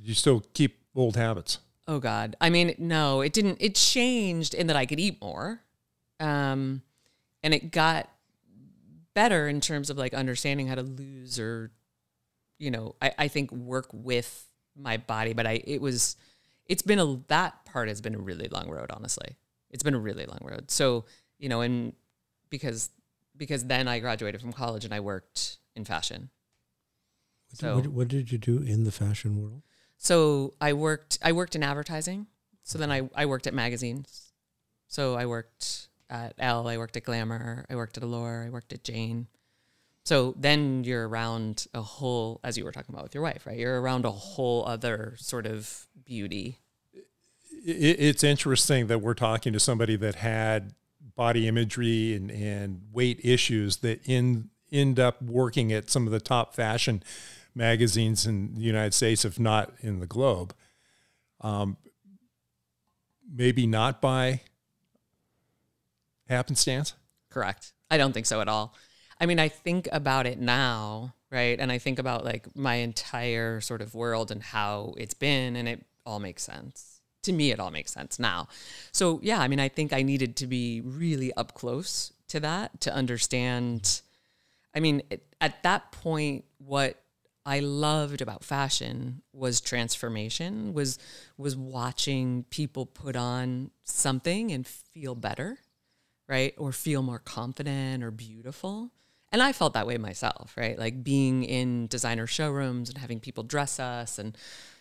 [0.00, 1.58] you still keep old habits?
[1.88, 2.36] Oh God.
[2.40, 3.58] I mean, no, it didn't.
[3.60, 5.60] It changed in that I could eat more,
[6.20, 6.82] um,
[7.42, 8.08] and it got
[9.14, 11.70] better in terms of like understanding how to lose or,
[12.58, 15.34] you know, I, I think work with my body.
[15.34, 16.16] But I, it was,
[16.66, 18.90] it's been a that part has been a really long road.
[18.90, 19.36] Honestly,
[19.70, 20.70] it's been a really long road.
[20.70, 21.04] So
[21.38, 21.92] you know, and
[22.48, 22.90] because
[23.36, 26.30] because then I graduated from college and I worked in fashion.
[27.54, 29.62] So what, what did you do in the fashion world?
[30.02, 32.26] So I worked I worked in advertising.
[32.64, 34.32] So then I, I worked at magazines.
[34.88, 38.72] So I worked at Elle, I worked at Glamour, I worked at Allure, I worked
[38.72, 39.28] at Jane.
[40.04, 43.56] So then you're around a whole as you were talking about with your wife, right?
[43.56, 46.58] You're around a whole other sort of beauty.
[47.64, 50.74] it, it's interesting that we're talking to somebody that had
[51.14, 56.20] body imagery and, and weight issues that in, end up working at some of the
[56.20, 57.04] top fashion
[57.54, 60.54] magazines in the United States, if not in the globe.
[61.40, 61.76] Um,
[63.30, 64.40] maybe not by
[66.28, 66.94] happenstance.
[67.30, 67.72] Correct.
[67.90, 68.74] I don't think so at all.
[69.20, 71.58] I mean, I think about it now, right?
[71.58, 75.68] And I think about like my entire sort of world and how it's been, and
[75.68, 77.00] it all makes sense.
[77.24, 78.48] To me, it all makes sense now.
[78.90, 82.80] So, yeah, I mean, I think I needed to be really up close to that
[82.80, 84.00] to understand.
[84.74, 85.02] I mean,
[85.40, 87.01] at that point, what
[87.44, 90.98] I loved about fashion was transformation, was
[91.36, 95.58] was watching people put on something and feel better
[96.32, 96.54] right?
[96.56, 98.90] Or feel more confident or beautiful.
[99.30, 100.78] And I felt that way myself, right?
[100.78, 104.36] Like being in designer showrooms and having people dress us and,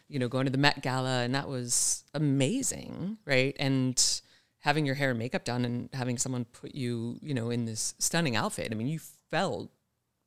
[0.08, 1.24] you know, going to the Met Gala.
[1.24, 3.54] And that was amazing, right?
[3.60, 4.21] And
[4.60, 7.95] having your hair and makeup done and having someone put you, you know, in this
[8.00, 8.69] stunning outfit.
[8.71, 9.71] I mean, you felt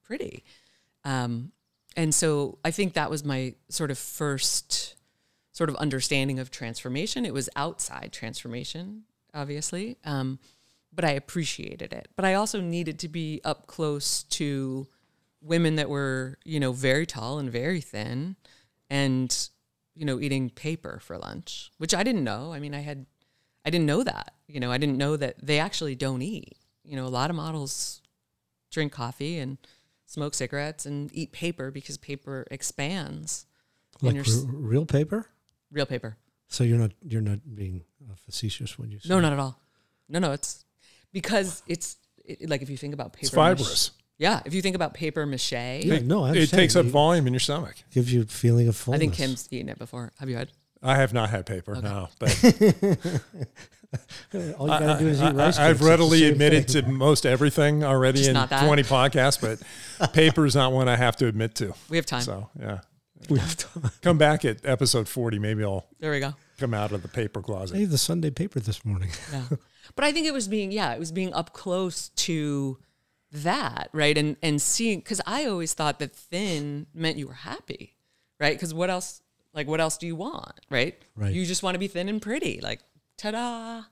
[0.04, 0.44] pretty.
[1.04, 1.52] Um,
[1.96, 4.96] and so I think that was my sort of first
[5.52, 7.24] sort of understanding of transformation.
[7.24, 9.96] It was outside transformation, obviously.
[10.04, 10.38] Um,
[10.94, 12.08] but I appreciated it.
[12.16, 14.86] But I also needed to be up close to
[15.40, 18.36] women that were, you know, very tall and very thin
[18.88, 19.48] and,
[19.94, 22.52] you know, eating paper for lunch, which I didn't know.
[22.52, 23.06] I mean, I had,
[23.64, 24.34] I didn't know that.
[24.46, 26.56] You know, I didn't know that they actually don't eat.
[26.84, 28.02] You know, a lot of models
[28.70, 29.58] drink coffee and
[30.14, 33.46] smoke cigarettes and eat paper because paper expands.
[34.02, 35.26] Like your r- s- real paper?
[35.72, 36.16] real paper.
[36.48, 39.54] So you're not you're not being uh, facetious when you say No, not at all.
[40.08, 40.64] No, no, it's
[41.12, 43.90] because it's it, like if you think about paper, It's mach- fibrous.
[44.18, 47.32] yeah, if you think about paper mache, Yeah, no, I it takes up volume in
[47.32, 47.76] your stomach.
[47.92, 48.98] gives you a feeling of fullness.
[48.98, 50.12] I think Kim's eaten it before.
[50.20, 50.48] Have you had?
[50.82, 52.30] I have not had paper, no, but
[54.58, 55.34] All you gotta do is eat rice.
[55.34, 55.56] I, rice.
[55.56, 56.84] have cakes, it's the readily admitted thing.
[56.84, 60.96] to most everything already Just in not 20 podcasts, but paper is not one I
[60.96, 61.74] have to admit to.
[61.88, 62.22] We have time.
[62.22, 62.80] So, yeah.
[63.30, 65.38] We have to Come back at episode 40.
[65.38, 66.34] Maybe I'll There we go.
[66.58, 67.76] come out of the paper closet.
[67.76, 69.10] Hey, the Sunday paper this morning.
[69.32, 69.42] Yeah.
[69.94, 72.78] but I think it was being, yeah, it was being up close to
[73.32, 74.16] that, right?
[74.16, 77.96] And and seeing because I always thought that thin meant you were happy,
[78.38, 78.54] right?
[78.54, 79.22] Because what else?
[79.54, 81.00] Like, what else do you want, right?
[81.16, 81.32] Right.
[81.32, 82.80] You just want to be thin and pretty, like,
[83.16, 83.84] ta-da,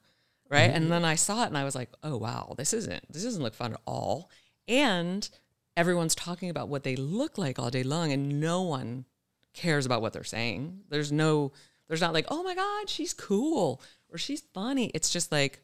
[0.51, 0.71] right?
[0.71, 0.91] And mm-hmm.
[0.91, 3.55] then I saw it and I was like, oh wow, this isn't this doesn't look
[3.55, 4.31] fun at all.
[4.69, 5.29] And
[5.77, 9.07] everyone's talking about what they look like all day long, and no one
[9.55, 10.81] cares about what they're saying.
[10.89, 11.53] There's no,
[11.89, 14.91] there's not like, oh my God, she's cool or she's funny.
[14.95, 15.63] It's just like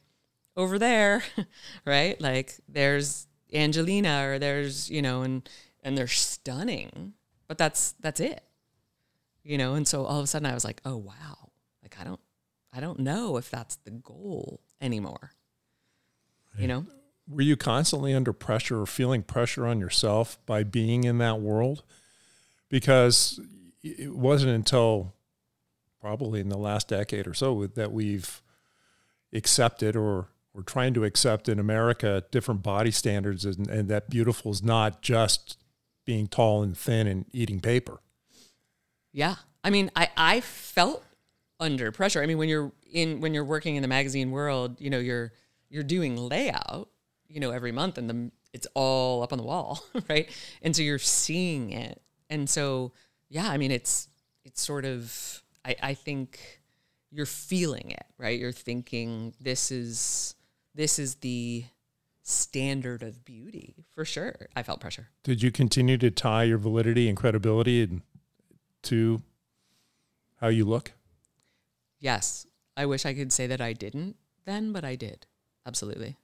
[0.56, 1.22] over there,
[1.86, 2.20] right?
[2.20, 5.48] Like there's Angelina or there's, you know, and
[5.82, 7.14] and they're stunning.
[7.46, 8.42] But that's that's it.
[9.48, 9.74] you know?
[9.74, 11.50] And so all of a sudden I was like, oh, wow.
[11.82, 12.20] Like, I don't,
[12.72, 15.32] I don't know if that's the goal anymore,
[16.58, 16.86] you know?
[17.28, 21.82] Were you constantly under pressure or feeling pressure on yourself by being in that world?
[22.70, 23.40] Because
[23.82, 25.14] it wasn't until
[26.00, 28.42] probably in the last decade or so that we've
[29.32, 34.50] accepted or we're trying to accept in America different body standards and, and that beautiful
[34.50, 35.58] is not just
[36.04, 38.00] being tall and thin and eating paper.
[39.12, 39.36] Yeah.
[39.62, 41.04] I mean, I, I felt
[41.60, 42.22] under pressure.
[42.22, 45.32] I mean, when you're in when you're working in the magazine world, you know, you're
[45.68, 46.88] you're doing layout,
[47.28, 50.28] you know, every month and the it's all up on the wall, right?
[50.62, 52.00] And so you're seeing it.
[52.30, 52.92] And so
[53.28, 54.08] yeah, I mean it's
[54.44, 56.60] it's sort of I, I think
[57.10, 58.38] you're feeling it, right?
[58.38, 60.34] You're thinking this is
[60.74, 61.64] this is the
[62.22, 64.48] standard of beauty for sure.
[64.54, 65.08] I felt pressure.
[65.24, 68.00] Did you continue to tie your validity and credibility
[68.82, 69.22] to
[70.40, 70.92] how you look?
[72.00, 72.46] Yes.
[72.76, 75.26] I wish I could say that I didn't then, but I did.
[75.66, 76.16] Absolutely.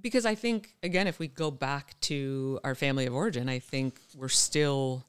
[0.00, 4.00] Because I think again if we go back to our family of origin, I think
[4.16, 5.06] we're still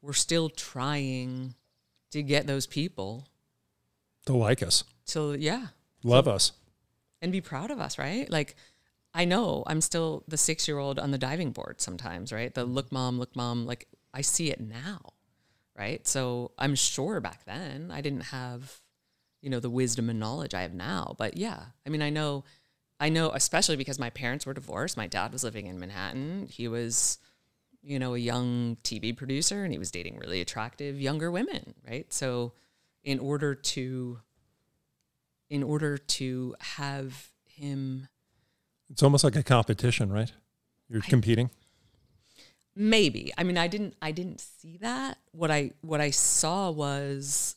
[0.00, 1.54] we're still trying
[2.10, 3.28] to get those people
[4.26, 4.84] to like us.
[5.06, 5.68] To yeah.
[6.02, 6.52] Love us.
[7.20, 8.28] And be proud of us, right?
[8.30, 8.56] Like
[9.14, 12.52] I know I'm still the 6-year-old on the diving board sometimes, right?
[12.54, 15.12] The look mom, look mom, like I see it now.
[15.74, 16.06] Right?
[16.06, 18.80] So I'm sure back then I didn't have
[19.42, 21.64] you know the wisdom and knowledge I have now, but yeah.
[21.86, 22.44] I mean, I know
[22.98, 24.96] I know especially because my parents were divorced.
[24.96, 26.46] My dad was living in Manhattan.
[26.46, 27.18] He was
[27.82, 32.10] you know, a young TV producer and he was dating really attractive younger women, right?
[32.12, 32.52] So
[33.02, 34.20] in order to
[35.50, 38.08] in order to have him
[38.88, 40.32] It's almost like a competition, right?
[40.88, 41.50] You're I, competing.
[42.74, 43.32] Maybe.
[43.36, 45.18] I mean, I didn't I didn't see that.
[45.32, 47.56] What I what I saw was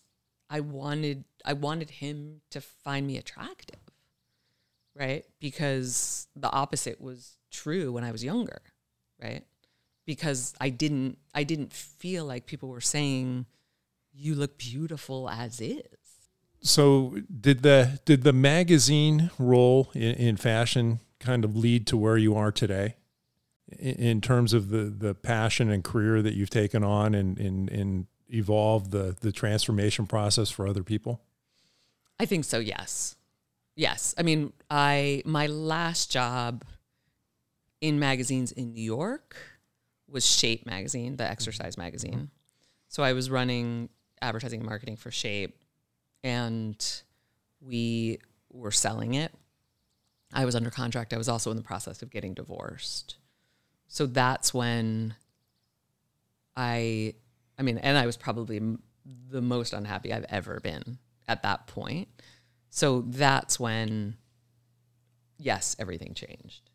[0.50, 3.80] I wanted I wanted him to find me attractive.
[4.94, 5.26] Right?
[5.42, 8.62] Because the opposite was true when I was younger,
[9.22, 9.44] right?
[10.06, 13.46] because I didn't I didn't feel like people were saying
[14.14, 15.82] you look beautiful as is.
[16.62, 22.18] So did the did the magazine role in, in fashion kind of lead to where
[22.18, 22.96] you are today?
[23.80, 27.70] In, in, terms of the the passion and career that you've taken on and and,
[27.70, 31.22] and evolved the the transformation process for other people?
[32.20, 33.16] I think so, yes.
[33.76, 34.16] Yes.
[34.18, 36.64] I mean, I my last job
[37.82, 39.36] in magazines in New York
[40.08, 42.30] was Shape magazine, the exercise magazine.
[42.88, 43.90] So I was running
[44.22, 45.64] advertising and marketing for Shape,
[46.24, 46.84] and
[47.60, 48.20] we
[48.52, 49.34] were selling it.
[50.34, 51.14] I was under contract.
[51.14, 53.18] I was also in the process of getting divorced.
[53.88, 55.16] So that's when
[56.56, 57.16] I,
[57.58, 58.60] I mean, and I was probably
[59.30, 62.08] the most unhappy I've ever been at that point.
[62.70, 64.18] So that's when,
[65.38, 66.70] yes, everything changed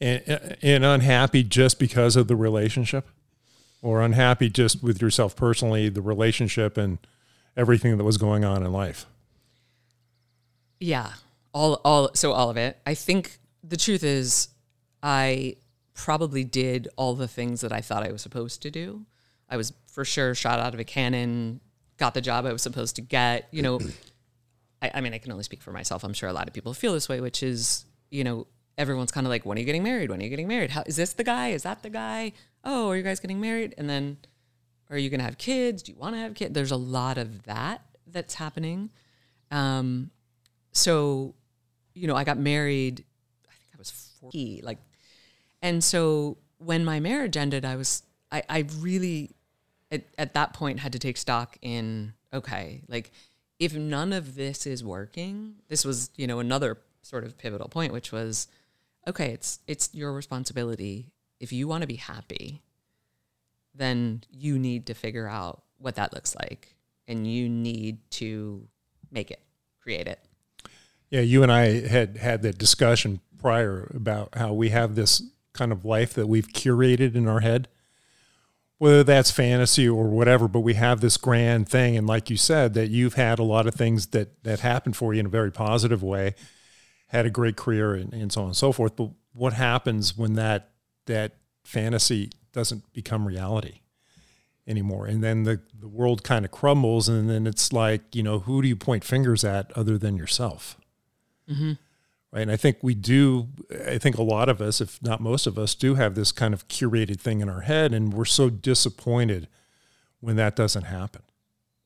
[0.00, 3.08] and, uh, and unhappy just because of the relationship
[3.82, 6.98] or unhappy just with yourself personally, the relationship and
[7.56, 9.06] everything that was going on in life?
[10.78, 11.12] Yeah.
[11.52, 12.78] All all so all of it.
[12.86, 14.48] I think the truth is
[15.02, 15.56] I
[15.94, 19.04] probably did all the things that I thought I was supposed to do.
[19.50, 21.60] I was for sure shot out of a cannon,
[21.98, 23.80] got the job I was supposed to get, you know.
[24.82, 26.04] I, I mean, I can only speak for myself.
[26.04, 28.46] I'm sure a lot of people feel this way, which is, you know,
[28.78, 30.08] everyone's kind of like, when are you getting married?
[30.08, 30.70] When are you getting married?
[30.70, 31.48] How is this the guy?
[31.48, 32.32] Is that the guy?
[32.64, 33.74] Oh, are you guys getting married?
[33.76, 34.18] And then
[34.88, 35.82] are you going to have kids?
[35.82, 36.54] Do you want to have kids?
[36.54, 38.90] There's a lot of that that's happening.
[39.50, 40.10] Um,
[40.72, 41.34] so,
[41.94, 43.04] you know, I got married,
[43.48, 44.78] I think I was 40, like,
[45.62, 49.30] and so when my marriage ended, I was, I, I really,
[49.90, 53.10] at, at that point had to take stock in, okay, like
[53.58, 57.92] if none of this is working, this was, you know, another sort of pivotal point,
[57.92, 58.48] which was,
[59.06, 61.12] okay, it's it's your responsibility.
[61.40, 62.62] If you want to be happy,
[63.74, 66.74] then you need to figure out what that looks like
[67.08, 68.68] and you need to
[69.10, 69.40] make it,
[69.82, 70.20] create it.
[71.10, 75.22] Yeah, you and I had had that discussion prior about how we have this
[75.52, 77.68] kind of life that we've curated in our head
[78.80, 81.98] whether that's fantasy or whatever, but we have this grand thing.
[81.98, 85.12] And like you said, that you've had a lot of things that that happened for
[85.12, 86.34] you in a very positive way
[87.08, 88.96] had a great career and, and so on and so forth.
[88.96, 90.70] But what happens when that
[91.04, 93.80] that fantasy doesn't become reality
[94.66, 95.04] anymore?
[95.04, 98.62] And then the, the world kind of crumbles and then it's like, you know, who
[98.62, 100.78] do you point fingers at other than yourself?
[101.50, 101.72] Mm-hmm.
[102.32, 102.42] Right.
[102.42, 103.48] And I think we do,
[103.88, 106.54] I think a lot of us, if not most of us, do have this kind
[106.54, 107.92] of curated thing in our head.
[107.92, 109.48] And we're so disappointed
[110.20, 111.22] when that doesn't happen.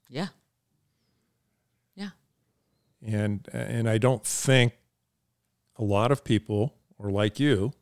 [0.09, 0.29] Yeah.
[1.95, 2.11] Yeah.
[3.03, 4.75] And and I don't think
[5.77, 7.73] a lot of people or like you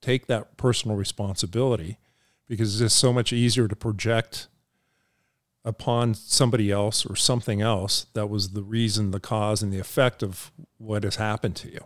[0.00, 1.98] take that personal responsibility
[2.48, 4.48] because it's just so much easier to project
[5.64, 10.22] upon somebody else or something else that was the reason, the cause, and the effect
[10.22, 11.84] of what has happened to you.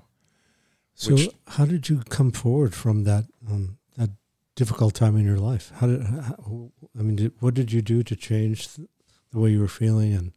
[0.95, 4.11] So, Which- how did you come forward from that um, that
[4.55, 5.73] difficult time in your life?
[5.77, 7.17] How did how, I mean?
[7.17, 10.13] Did, what did you do to change the way you were feeling?
[10.15, 10.33] And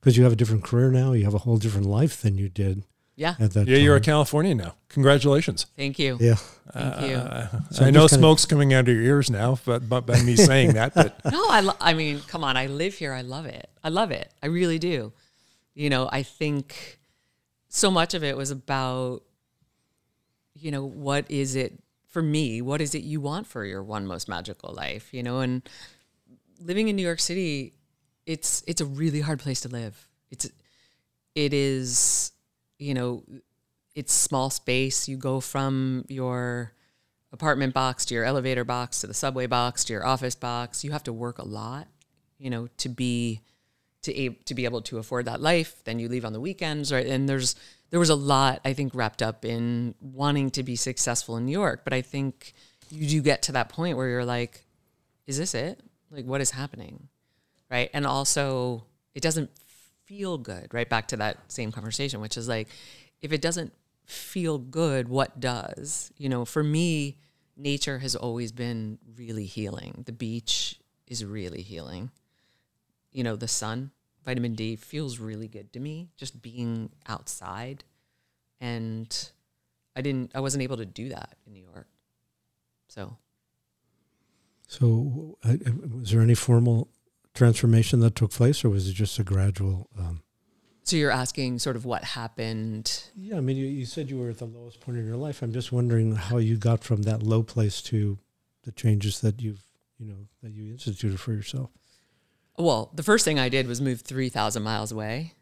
[0.00, 2.48] because you have a different career now, you have a whole different life than you
[2.48, 2.84] did
[3.14, 3.36] Yeah.
[3.38, 3.84] at that Yeah, time.
[3.84, 4.74] you're a Californian now.
[4.88, 5.66] Congratulations.
[5.76, 6.16] Thank you.
[6.20, 6.36] yeah.
[6.72, 7.16] Thank you.
[7.16, 10.06] Uh, So I know just kinda- smoke's coming out of your ears now, but, but
[10.06, 12.56] by me saying that, but No, I, lo- I mean, come on.
[12.56, 13.12] I live here.
[13.12, 13.68] I love it.
[13.84, 14.32] I love it.
[14.42, 15.12] I really do.
[15.74, 16.98] You know, I think
[17.68, 19.22] so much of it was about,
[20.60, 22.60] you know, what is it for me?
[22.62, 25.12] What is it you want for your one most magical life?
[25.12, 25.68] You know, and
[26.60, 27.74] living in New York City,
[28.26, 30.08] it's it's a really hard place to live.
[30.30, 30.48] It's
[31.34, 32.32] it is,
[32.78, 33.24] you know,
[33.94, 35.08] it's small space.
[35.08, 36.72] You go from your
[37.32, 40.84] apartment box to your elevator box to the subway box to your office box.
[40.84, 41.88] You have to work a lot,
[42.38, 43.40] you know, to be
[44.02, 45.82] to a, to be able to afford that life.
[45.84, 47.06] Then you leave on the weekends, right?
[47.06, 47.54] And there's
[47.90, 51.52] there was a lot I think wrapped up in wanting to be successful in New
[51.52, 52.54] York, but I think
[52.90, 54.64] you do get to that point where you're like,
[55.26, 55.80] is this it?
[56.10, 57.08] Like what is happening?
[57.70, 57.90] Right?
[57.92, 58.84] And also
[59.14, 59.50] it doesn't
[60.04, 60.88] feel good, right?
[60.88, 62.68] Back to that same conversation, which is like
[63.20, 63.72] if it doesn't
[64.04, 66.12] feel good, what does?
[66.16, 67.18] You know, for me,
[67.56, 70.02] nature has always been really healing.
[70.06, 72.10] The beach is really healing.
[73.12, 73.90] You know, the sun,
[74.24, 77.84] vitamin D feels really good to me just being outside.
[78.60, 79.30] And
[79.96, 81.88] I didn't I wasn't able to do that in New York.
[82.88, 83.16] So,
[84.66, 85.54] So, uh,
[85.98, 86.88] was there any formal
[87.34, 89.88] transformation that took place, or was it just a gradual?
[89.98, 90.22] Um,
[90.82, 94.30] so you're asking sort of what happened yeah, I mean, you, you said you were
[94.30, 95.42] at the lowest point in your life.
[95.42, 98.18] I'm just wondering how you got from that low place to
[98.64, 99.62] the changes that you've,
[99.98, 101.70] you know, that you instituted for yourself.
[102.60, 105.34] Well, the first thing I did was move 3,000 miles away.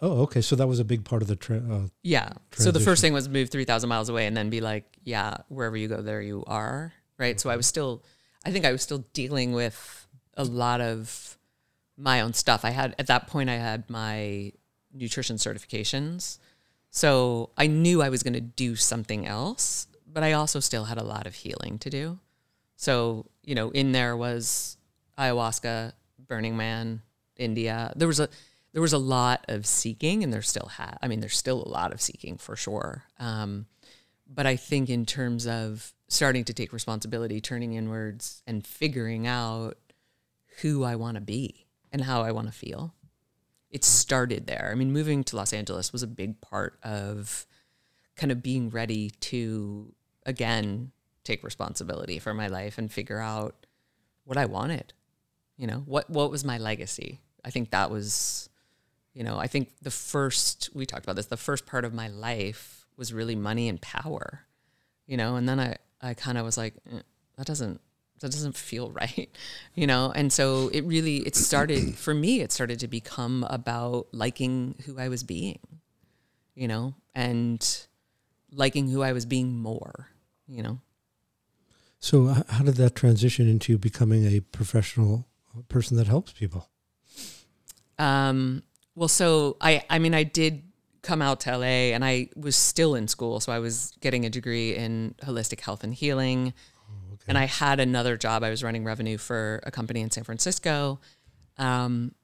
[0.00, 0.42] Oh, okay.
[0.42, 2.32] So that was a big part of the tra- uh, Yeah.
[2.52, 5.76] So the first thing was move 3,000 miles away and then be like, yeah, wherever
[5.76, 6.92] you go, there you are.
[7.18, 7.40] Right.
[7.40, 8.04] So I was still,
[8.44, 10.06] I think I was still dealing with
[10.36, 11.38] a lot of
[11.96, 12.64] my own stuff.
[12.64, 14.52] I had, at that point, I had my
[14.92, 16.38] nutrition certifications.
[16.90, 20.98] So I knew I was going to do something else, but I also still had
[20.98, 22.18] a lot of healing to do.
[22.76, 24.76] So, you know, in there was
[25.18, 27.02] ayahuasca, Burning Man,
[27.36, 27.92] India.
[27.96, 28.28] There was a
[28.72, 30.98] there was a lot of seeking, and there still had.
[31.02, 33.04] I mean, there's still a lot of seeking for sure.
[33.18, 33.66] Um,
[34.28, 39.78] but I think in terms of starting to take responsibility, turning inwards, and figuring out
[40.60, 42.94] who I want to be and how I want to feel,
[43.70, 44.68] it started there.
[44.72, 47.46] I mean, moving to Los Angeles was a big part of
[48.16, 49.94] kind of being ready to
[50.24, 50.92] again
[51.24, 53.66] take responsibility for my life and figure out
[54.24, 54.92] what I wanted.
[55.56, 57.20] You know, what what was my legacy?
[57.44, 58.48] I think that was
[59.14, 62.08] you know, I think the first we talked about this, the first part of my
[62.08, 64.42] life was really money and power.
[65.06, 67.00] You know, and then I I kind of was like eh,
[67.36, 67.80] that doesn't
[68.20, 69.30] that doesn't feel right.
[69.74, 74.08] You know, and so it really it started for me it started to become about
[74.12, 75.60] liking who I was being.
[76.54, 77.86] You know, and
[78.50, 80.08] liking who I was being more,
[80.46, 80.80] you know.
[81.98, 85.26] So, how did that transition into becoming a professional
[85.64, 86.68] person that helps people?
[87.98, 88.62] Um,
[88.94, 90.62] well, so I, I mean, I did
[91.02, 93.40] come out to LA and I was still in school.
[93.40, 96.52] So I was getting a degree in holistic health and healing.
[97.28, 98.44] And I had another job.
[98.44, 101.00] I was running revenue for a company in San Francisco.
[101.58, 102.14] Um,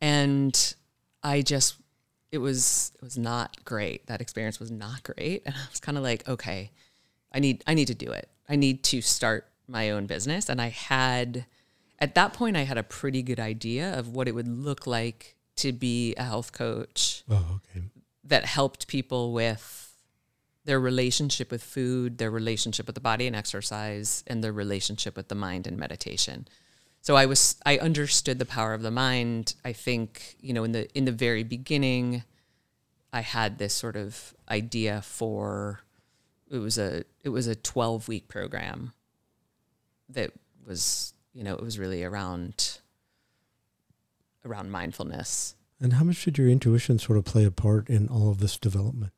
[0.00, 0.74] and
[1.22, 1.76] I just,
[2.32, 4.06] it was, it was not great.
[4.06, 5.42] That experience was not great.
[5.46, 6.72] And I was kind of like, okay,
[7.32, 8.28] I need, I need to do it.
[8.48, 10.48] I need to start my own business.
[10.48, 11.46] And I had,
[11.98, 15.36] at that point, I had a pretty good idea of what it would look like
[15.56, 17.86] to be a health coach Oh, okay.
[18.24, 19.94] that helped people with
[20.64, 25.28] their relationship with food, their relationship with the body and exercise, and their relationship with
[25.28, 26.46] the mind and meditation.
[27.00, 29.54] So I was I understood the power of the mind.
[29.64, 32.24] I think, you know, in the in the very beginning,
[33.12, 35.80] I had this sort of idea for
[36.50, 38.92] it was a it was a 12 week program
[40.08, 40.32] that
[40.66, 42.78] was, you know, it was really around
[44.44, 45.54] around mindfulness.
[45.78, 48.56] And how much did your intuition sort of play a part in all of this
[48.56, 49.12] development?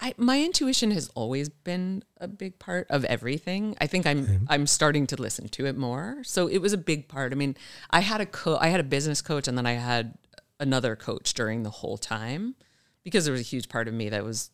[0.00, 3.76] I, my intuition has always been a big part of everything.
[3.80, 6.18] I think I'm I'm starting to listen to it more.
[6.24, 7.32] So it was a big part.
[7.32, 7.56] I mean,
[7.90, 10.18] I had a co- I had a business coach and then I had
[10.60, 12.54] another coach during the whole time
[13.02, 14.50] because there was a huge part of me that was,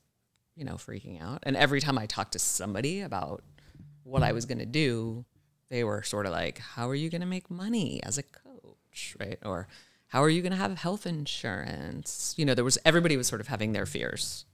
[0.54, 1.40] you know, freaking out.
[1.42, 3.42] And every time I talked to somebody about
[4.04, 4.34] what I mm-hmm.
[4.34, 5.24] was going to do,
[5.70, 9.16] they were sort of like, "How are you going to make money as a coach?"
[9.18, 9.38] right?
[9.44, 9.68] Or
[10.08, 12.34] how are you going to have health insurance?
[12.36, 14.44] You know, there was everybody was sort of having their fears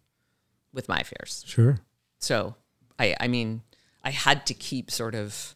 [0.73, 1.45] with my fears.
[1.47, 1.81] Sure.
[2.19, 2.55] So
[2.99, 3.63] I I mean,
[4.05, 5.55] I had to keep sort of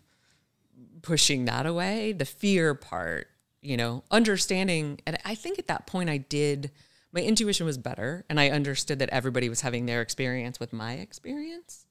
[1.03, 3.29] pushing that away, the fear part,
[3.63, 6.71] you know, understanding and I think at that point I did
[7.13, 10.95] my intuition was better and I understood that everybody was having their experience with my
[10.95, 11.87] experience.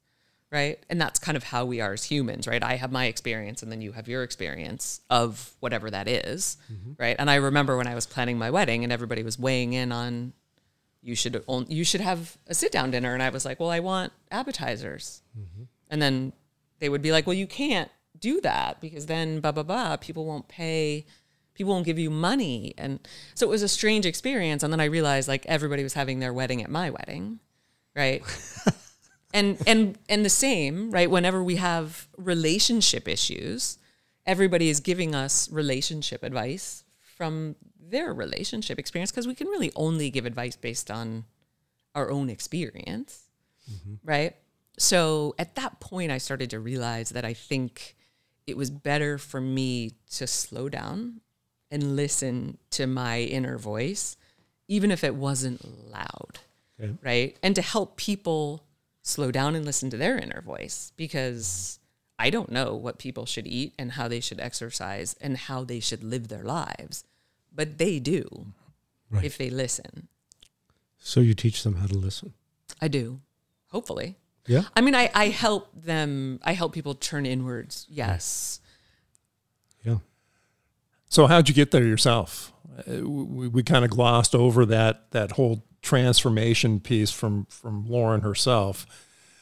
[0.52, 0.84] Right.
[0.90, 2.62] And that's kind of how we are as humans, right?
[2.62, 6.92] I have my experience and then you have your experience of whatever that is, mm-hmm.
[6.98, 7.14] Right.
[7.18, 10.32] And I remember when I was planning my wedding and everybody was weighing in on
[11.02, 13.70] you should on- you should have a sit down dinner and I was like, "Well,
[13.70, 15.62] I want appetizers." Mm-hmm.
[15.90, 16.32] And then
[16.78, 20.26] they would be like, "Well, you can't do that because then blah blah blah, people
[20.26, 21.06] won't pay,
[21.54, 23.00] people won't give you money." And
[23.34, 26.34] so it was a strange experience and then I realized like everybody was having their
[26.34, 27.40] wedding at my wedding,
[27.96, 28.22] right?
[29.32, 31.10] and and and the same, right?
[31.10, 33.78] Whenever we have relationship issues,
[34.26, 36.84] everybody is giving us relationship advice
[37.16, 41.24] from their relationship experience because we can really only give advice based on
[41.94, 43.30] our own experience,
[43.70, 43.94] mm-hmm.
[44.04, 44.36] right?
[44.78, 47.96] So at that point, I started to realize that I think
[48.46, 51.20] it was better for me to slow down
[51.70, 54.16] and listen to my inner voice,
[54.68, 56.38] even if it wasn't loud,
[56.80, 56.94] Okay.
[57.02, 57.36] right?
[57.42, 58.64] And to help people
[59.10, 61.78] slow down and listen to their inner voice because
[62.18, 65.80] I don't know what people should eat and how they should exercise and how they
[65.80, 67.04] should live their lives,
[67.54, 68.46] but they do
[69.10, 69.24] Right.
[69.24, 70.06] if they listen.
[70.98, 72.32] So you teach them how to listen.
[72.80, 73.20] I do,
[73.70, 74.16] hopefully.
[74.46, 74.62] Yeah.
[74.76, 77.86] I mean, I, I help them, I help people turn inwards.
[77.88, 78.60] Yes.
[79.84, 79.98] Yeah.
[81.08, 82.52] So how'd you get there yourself?
[82.86, 88.86] We, we kind of glossed over that that whole transformation piece from from Lauren herself.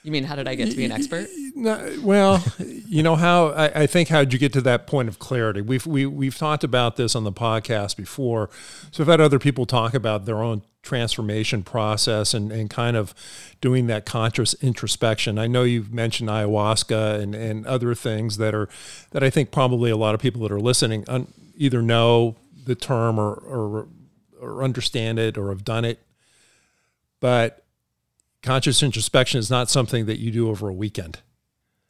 [0.05, 1.29] You mean, how did I get to be an expert?
[1.55, 5.19] No, well, you know how I, I think how'd you get to that point of
[5.19, 5.61] clarity?
[5.61, 8.49] We've we, we've talked about this on the podcast before,
[8.91, 13.13] so we've had other people talk about their own transformation process and, and kind of
[13.61, 15.37] doing that conscious introspection.
[15.39, 18.69] I know you've mentioned ayahuasca and, and other things that are
[19.11, 21.27] that I think probably a lot of people that are listening un,
[21.57, 22.37] either know
[22.69, 23.89] the term or, or
[24.41, 25.99] or understand it or have done it,
[27.21, 27.65] but
[28.43, 31.19] conscious introspection is not something that you do over a weekend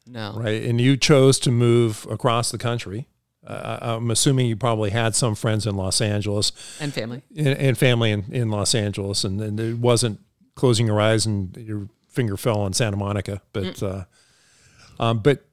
[0.07, 0.33] No.
[0.35, 0.63] right?
[0.63, 3.07] And you chose to move across the country.
[3.45, 6.51] Uh, I'm assuming you probably had some friends in Los Angeles
[6.81, 7.21] And family.
[7.37, 10.19] and, and family in, in Los Angeles, and, and it wasn't
[10.55, 13.41] closing your eyes and your finger fell on Santa Monica.
[13.53, 14.03] But, uh,
[14.99, 15.45] um, but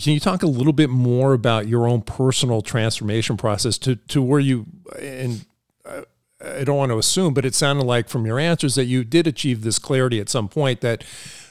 [0.00, 4.22] can you talk a little bit more about your own personal transformation process to, to
[4.22, 4.66] where you,
[5.00, 5.44] and
[6.40, 9.26] I don't want to assume, but it sounded like from your answers that you did
[9.26, 11.02] achieve this clarity at some point that,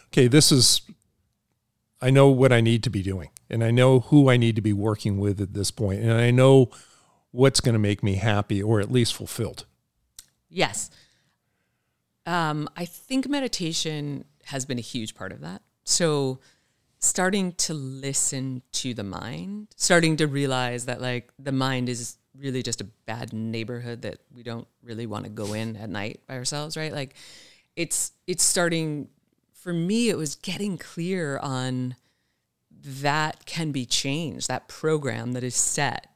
[0.08, 0.82] okay, this is
[2.02, 4.62] I know what I need to be doing and I know who I need to
[4.62, 6.70] be working with at this point and I know
[7.32, 9.66] what's going to make me happy or at least fulfilled.
[10.50, 10.90] Yes.
[12.26, 15.62] Um, I think meditation has been a huge part of that.
[15.84, 16.40] So,
[17.00, 22.62] starting to listen to the mind, starting to realize that like the mind is really
[22.62, 26.36] just a bad neighborhood that we don't really want to go in at night by
[26.36, 26.94] ourselves, right?
[26.94, 27.16] Like,
[27.76, 29.10] it's it's starting.
[29.54, 31.96] For me, it was getting clear on
[32.82, 34.48] that can be changed.
[34.48, 36.08] That program that is set,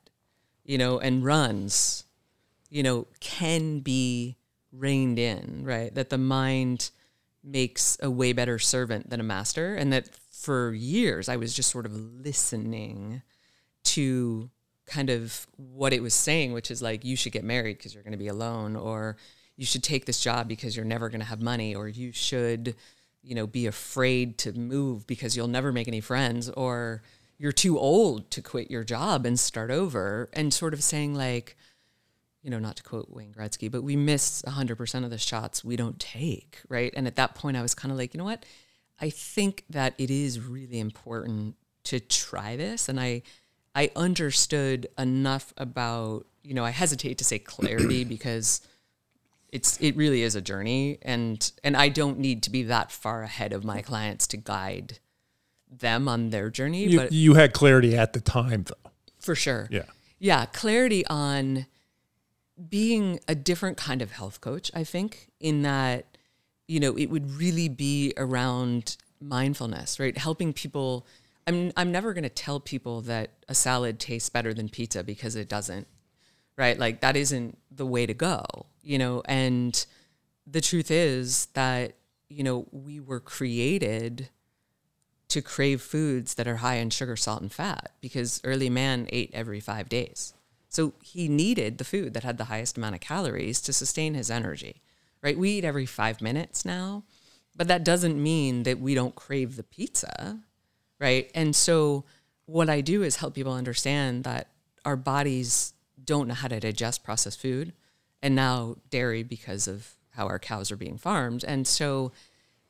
[0.63, 2.05] you know, and runs
[2.71, 4.37] you know, can be
[4.71, 5.93] reined in, right?
[5.93, 6.89] That the mind
[7.43, 9.75] makes a way better servant than a master.
[9.75, 10.09] And that
[10.41, 13.21] for years I was just sort of listening
[13.83, 14.49] to
[14.87, 18.03] kind of what it was saying, which is like, you should get married because you're
[18.03, 19.17] going to be alone, or
[19.55, 22.75] you should take this job because you're never going to have money, or you should,
[23.21, 27.03] you know, be afraid to move because you'll never make any friends, or
[27.37, 30.29] you're too old to quit your job and start over.
[30.33, 31.55] And sort of saying, like,
[32.41, 35.75] you know, not to quote Wayne Gretzky, but we miss 100% of the shots we
[35.75, 36.91] don't take, right?
[36.95, 38.43] And at that point, I was kind of like, you know what?
[39.01, 42.87] I think that it is really important to try this.
[42.87, 43.23] And I,
[43.73, 48.61] I understood enough about, you know, I hesitate to say clarity because
[49.51, 53.23] it's it really is a journey and and I don't need to be that far
[53.23, 54.99] ahead of my clients to guide
[55.69, 58.91] them on their journey, You, but you had clarity at the time though.
[59.19, 59.67] for sure.
[59.71, 59.83] Yeah.
[60.19, 61.65] Yeah, clarity on
[62.69, 66.10] being a different kind of health coach, I think, in that,
[66.71, 70.17] you know, it would really be around mindfulness, right?
[70.17, 71.05] Helping people.
[71.45, 75.35] I'm I'm never going to tell people that a salad tastes better than pizza because
[75.35, 75.85] it doesn't,
[76.55, 76.79] right?
[76.79, 78.45] Like that isn't the way to go,
[78.83, 79.21] you know.
[79.25, 79.85] And
[80.47, 81.95] the truth is that
[82.29, 84.29] you know we were created
[85.27, 89.31] to crave foods that are high in sugar, salt, and fat because early man ate
[89.33, 90.33] every five days.
[90.69, 94.31] So he needed the food that had the highest amount of calories to sustain his
[94.31, 94.81] energy,
[95.21, 95.37] right?
[95.37, 97.03] We eat every five minutes now,
[97.55, 100.39] but that doesn't mean that we don't crave the pizza,
[100.99, 101.29] right?
[101.35, 102.05] And so
[102.45, 104.47] what I do is help people understand that
[104.85, 107.73] our bodies don't know how to digest processed food
[108.21, 111.43] and now dairy because of how our cows are being farmed.
[111.43, 112.11] And so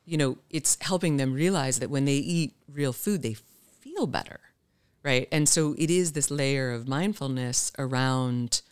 [0.04, 4.40] you know, it's helping them realize that when they eat real food, they feel better,
[5.02, 5.28] right?
[5.30, 8.62] And so it is this layer of mindfulness around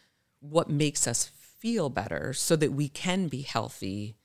[0.40, 1.30] what makes us
[1.60, 4.16] feel better so that we can be healthy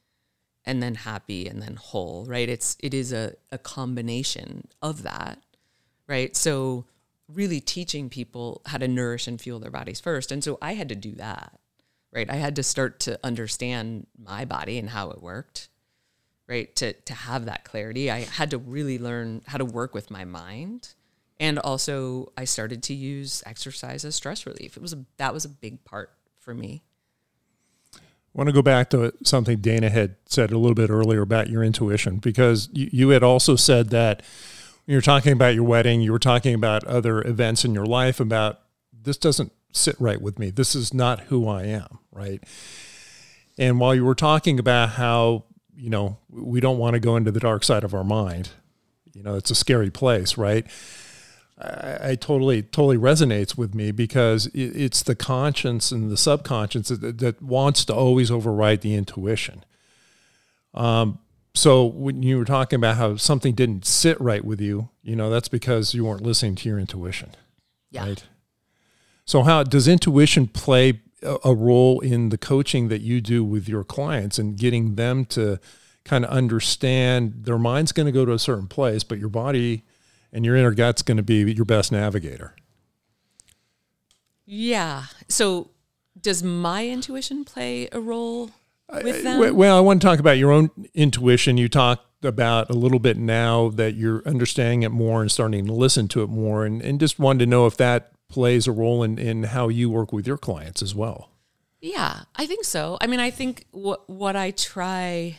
[0.66, 2.50] and then happy and then whole, right?
[2.50, 5.40] It's it is a, a combination of that,
[6.08, 6.36] right?
[6.36, 6.86] So
[7.28, 10.32] really teaching people how to nourish and fuel their bodies first.
[10.32, 11.60] And so I had to do that,
[12.12, 12.30] right?
[12.30, 15.70] I had to start to understand my body and how it worked
[16.48, 20.12] right to to have that clarity i had to really learn how to work with
[20.12, 20.94] my mind
[21.40, 25.46] and also i started to use exercise as stress relief it was a that was
[25.46, 26.84] a big part for me
[28.36, 31.50] I want to go back to something Dana had said a little bit earlier about
[31.50, 34.22] your intuition because you, had also said that
[34.86, 37.86] when you were talking about your wedding, you were talking about other events in your
[37.86, 38.60] life about
[38.94, 40.50] this doesn't sit right with me.
[40.50, 42.44] This is not who I am, right?
[43.58, 45.46] And while you were talking about how
[45.78, 48.50] you know, we don't want to go into the dark side of our mind.
[49.14, 50.66] You know, it's a scary place, right?
[51.58, 56.90] I, I totally, totally resonates with me because it, it's the conscience and the subconscious
[56.90, 59.64] that, that, wants to always override the intuition.
[60.74, 61.20] Um,
[61.54, 65.30] so when you were talking about how something didn't sit right with you, you know,
[65.30, 67.32] that's because you weren't listening to your intuition.
[67.92, 68.08] Yeah.
[68.08, 68.24] Right.
[69.24, 73.84] So how does intuition play a role in the coaching that you do with your
[73.84, 75.60] clients and getting them to
[76.04, 79.84] kind of understand their mind's going to go to a certain place, but your body
[80.36, 82.56] and your inner gut's going to be your best navigator.
[84.46, 85.06] Yeah.
[85.30, 85.72] So
[86.20, 88.52] does my intuition play a role
[88.92, 89.56] with them?
[89.56, 91.58] Well, I want to talk about your own intuition.
[91.58, 95.74] You talked about a little bit now that you're understanding it more and starting to
[95.74, 99.04] listen to it more and, and just wanted to know if that plays a role
[99.04, 101.30] in, in how you work with your clients as well.
[101.80, 102.98] Yeah, I think so.
[103.00, 105.38] I mean, I think what what I try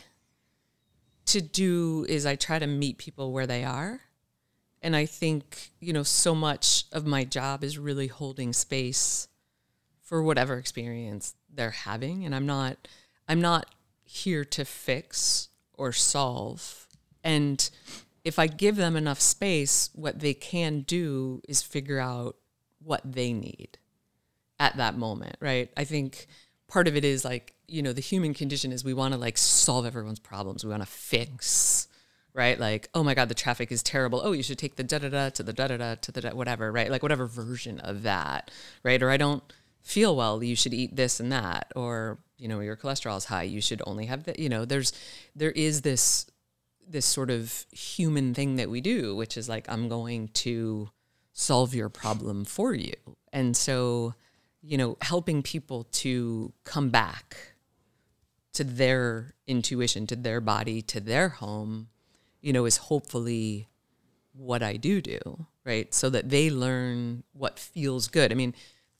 [1.25, 4.01] to do is I try to meet people where they are.
[4.81, 9.27] And I think, you know, so much of my job is really holding space
[10.01, 12.87] for whatever experience they're having and I'm not
[13.27, 13.65] I'm not
[14.05, 16.87] here to fix or solve.
[17.23, 17.69] And
[18.23, 22.37] if I give them enough space, what they can do is figure out
[22.81, 23.77] what they need
[24.59, 25.69] at that moment, right?
[25.75, 26.27] I think
[26.67, 29.37] part of it is like, you know, the human condition is we want to like
[29.37, 30.63] solve everyone's problems.
[30.63, 31.86] We want to fix,
[32.37, 32.59] right?
[32.59, 34.21] Like, oh my God, the traffic is terrible.
[34.23, 36.21] Oh, you should take the da da da to the da da da to the
[36.21, 36.89] da, whatever, right?
[36.89, 38.51] Like whatever version of that,
[38.83, 39.01] right?
[39.01, 39.43] Or I don't
[39.81, 41.73] feel well, you should eat this and that.
[41.75, 44.39] Or, you know, your cholesterol is high, you should only have that.
[44.39, 44.93] You know, there's,
[45.35, 46.27] there is this,
[46.87, 50.89] this sort of human thing that we do, which is like, I'm going to,
[51.37, 52.95] solve your problem for you.
[53.31, 54.15] And so,
[54.63, 57.53] you know, helping people to come back
[58.53, 61.89] to their intuition, to their body, to their home,
[62.41, 63.67] you know, is hopefully
[64.33, 65.19] what I do do,
[65.65, 65.93] right?
[65.93, 68.31] So that they learn what feels good.
[68.31, 68.53] I mean,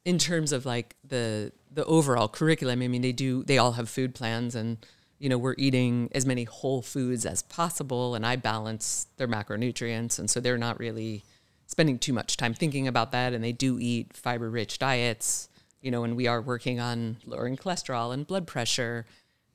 [0.06, 3.90] in terms of like the the overall curriculum, I mean, they do they all have
[3.90, 4.78] food plans and
[5.20, 10.20] you know, we're eating as many whole foods as possible and I balance their macronutrients
[10.20, 11.24] and so they're not really
[11.66, 15.50] spending too much time thinking about that and they do eat fiber rich diets
[15.82, 19.06] you know and we are working on lowering cholesterol and blood pressure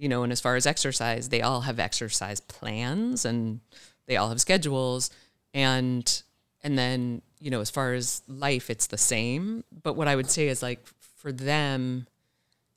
[0.03, 3.61] you know and as far as exercise they all have exercise plans and
[4.07, 5.11] they all have schedules
[5.55, 6.22] and
[6.62, 10.30] and then you know as far as life it's the same but what i would
[10.30, 10.86] say is like
[11.16, 12.07] for them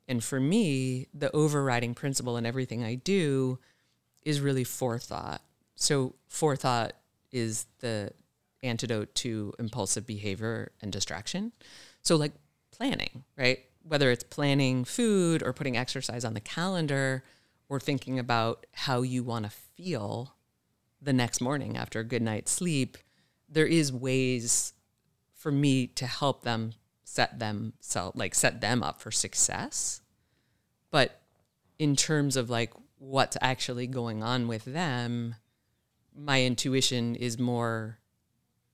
[0.08, 3.58] and for me the overriding principle in everything i do
[4.22, 5.42] is really forethought
[5.74, 6.92] so forethought
[7.32, 8.12] is the
[8.62, 11.52] antidote to impulsive behavior and distraction.
[12.02, 12.32] So, like
[12.72, 13.60] planning, right?
[13.86, 17.22] Whether it's planning food or putting exercise on the calendar
[17.68, 20.34] or thinking about how you want to feel
[21.00, 22.98] the next morning after a good night's sleep,
[23.48, 24.72] there is ways
[25.34, 26.72] for me to help them
[27.04, 30.00] set them so like set them up for success.
[30.90, 31.20] But
[31.78, 35.36] in terms of like what's actually going on with them,
[36.14, 37.98] my intuition is more,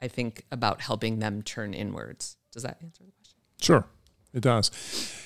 [0.00, 2.36] I think, about helping them turn inwards.
[2.52, 3.38] Does that answer the question?
[3.60, 3.86] Sure,
[4.32, 4.70] it does.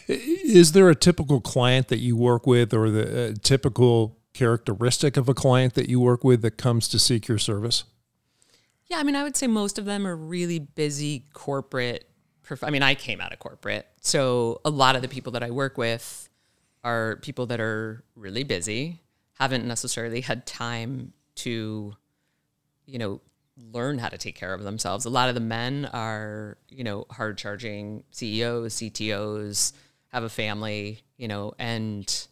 [0.09, 5.29] Is there a typical client that you work with, or the uh, typical characteristic of
[5.29, 7.85] a client that you work with that comes to seek your service?
[8.87, 12.09] Yeah, I mean, I would say most of them are really busy corporate.
[12.43, 15.43] Prof- I mean, I came out of corporate, so a lot of the people that
[15.43, 16.29] I work with
[16.85, 19.03] are people that are really busy,
[19.41, 21.97] haven't necessarily had time to,
[22.87, 23.21] you know,
[23.57, 25.05] learn how to take care of themselves.
[25.05, 29.73] A lot of the men are, you know, hard charging CEOs, CTOs,
[30.09, 32.27] have a family, you know, and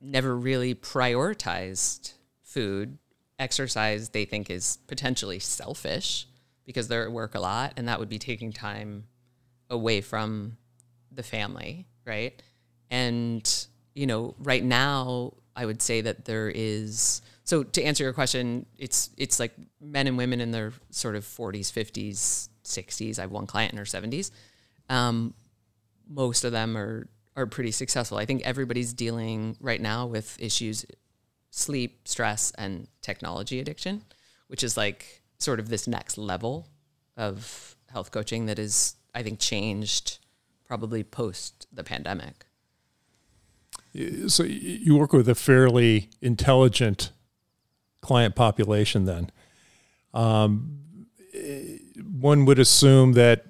[0.00, 2.98] never really prioritized food.
[3.38, 6.26] Exercise they think is potentially selfish
[6.64, 9.04] because they're at work a lot and that would be taking time
[9.70, 10.56] away from
[11.10, 12.40] the family, right?
[12.90, 17.20] And you know, right now I would say that there is
[17.52, 21.24] so to answer your question, it's it's like men and women in their sort of
[21.26, 23.18] 40s, 50s, 60s.
[23.18, 24.30] I have one client in her 70s.
[24.88, 25.34] Um,
[26.08, 28.16] most of them are are pretty successful.
[28.16, 30.86] I think everybody's dealing right now with issues
[31.50, 34.02] sleep, stress, and technology addiction,
[34.46, 36.70] which is like sort of this next level
[37.18, 40.20] of health coaching that is, I think, changed
[40.64, 42.46] probably post the pandemic.
[44.28, 47.12] So you work with a fairly intelligent
[48.02, 49.30] client population then.
[50.12, 50.78] Um,
[52.10, 53.46] one would assume that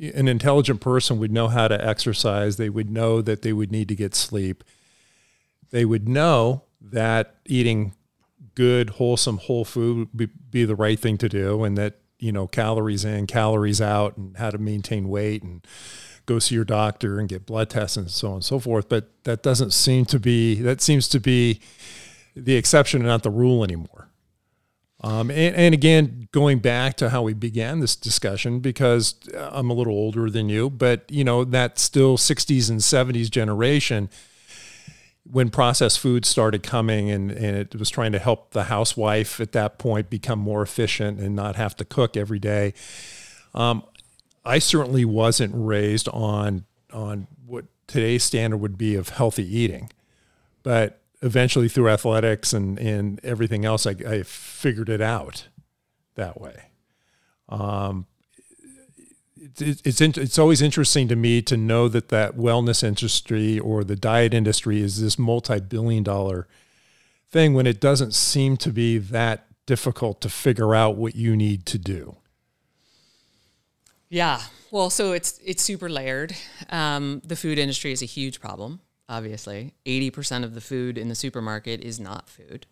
[0.00, 2.56] an intelligent person would know how to exercise.
[2.56, 4.62] They would know that they would need to get sleep.
[5.70, 7.94] They would know that eating
[8.54, 12.32] good, wholesome, whole food would be, be the right thing to do, and that you
[12.32, 15.66] know calories in, calories out, and how to maintain weight, and
[16.26, 18.88] go see your doctor and get blood tests and so on and so forth.
[18.88, 21.60] But that doesn't seem to be that seems to be
[22.34, 24.08] the exception and not the rule anymore.
[25.04, 29.74] Um, and, and, again, going back to how we began this discussion, because I'm a
[29.74, 34.08] little older than you, but you know that still 60s and 70s generation,
[35.30, 39.52] when processed foods started coming, and, and it was trying to help the housewife at
[39.52, 42.72] that point become more efficient and not have to cook every day.
[43.52, 43.84] Um,
[44.42, 49.90] I certainly wasn't raised on on what today's standard would be of healthy eating,
[50.62, 55.48] but eventually through athletics and, and everything else, I, I figured it out
[56.14, 56.66] that way.
[57.48, 58.06] Um,
[59.58, 63.96] it, it's it's always interesting to me to know that that wellness industry or the
[63.96, 66.46] diet industry is this multi-billion dollar
[67.30, 71.66] thing when it doesn't seem to be that difficult to figure out what you need
[71.66, 72.16] to do.
[74.08, 76.34] Yeah, well, so it's it's super layered.
[76.70, 79.74] Um, the food industry is a huge problem obviously.
[79.86, 82.66] 80% of the food in the supermarket is not food.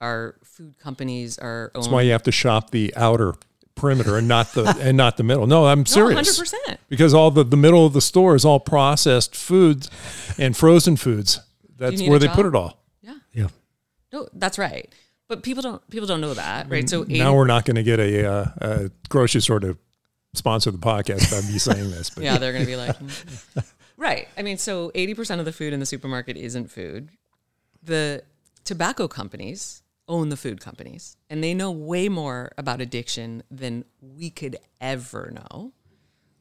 [0.00, 3.34] Our food companies are That's why you have to shop the outer
[3.74, 5.46] perimeter and not the and not the middle.
[5.46, 6.38] No, I'm serious.
[6.38, 6.78] No, 100%.
[6.88, 9.90] Because all the, the middle of the store is all processed foods
[10.38, 11.40] and frozen foods.
[11.76, 12.36] That's where they job?
[12.36, 12.82] put it all.
[13.02, 13.14] Yeah.
[13.32, 13.48] Yeah.
[14.12, 14.92] No, that's right.
[15.28, 16.88] But people don't people don't know that, right?
[16.88, 19.76] So 80- now we're not going to get a, uh, a grocery store to
[20.34, 22.10] sponsor the podcast by me saying this.
[22.10, 22.96] But yeah, they're going to be like,
[23.96, 24.28] Right.
[24.36, 27.10] I mean, so 80% of the food in the supermarket isn't food.
[27.82, 28.22] The
[28.64, 34.30] tobacco companies own the food companies, and they know way more about addiction than we
[34.30, 35.72] could ever know.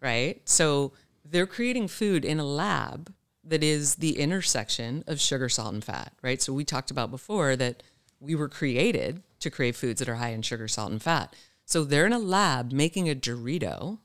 [0.01, 0.41] Right.
[0.45, 0.93] So
[1.23, 3.11] they're creating food in a lab
[3.43, 6.13] that is the intersection of sugar, salt, and fat.
[6.21, 6.41] Right.
[6.41, 7.81] So we talked about before that
[8.19, 11.35] we were created to crave foods that are high in sugar, salt, and fat.
[11.65, 13.99] So they're in a lab making a Dorito,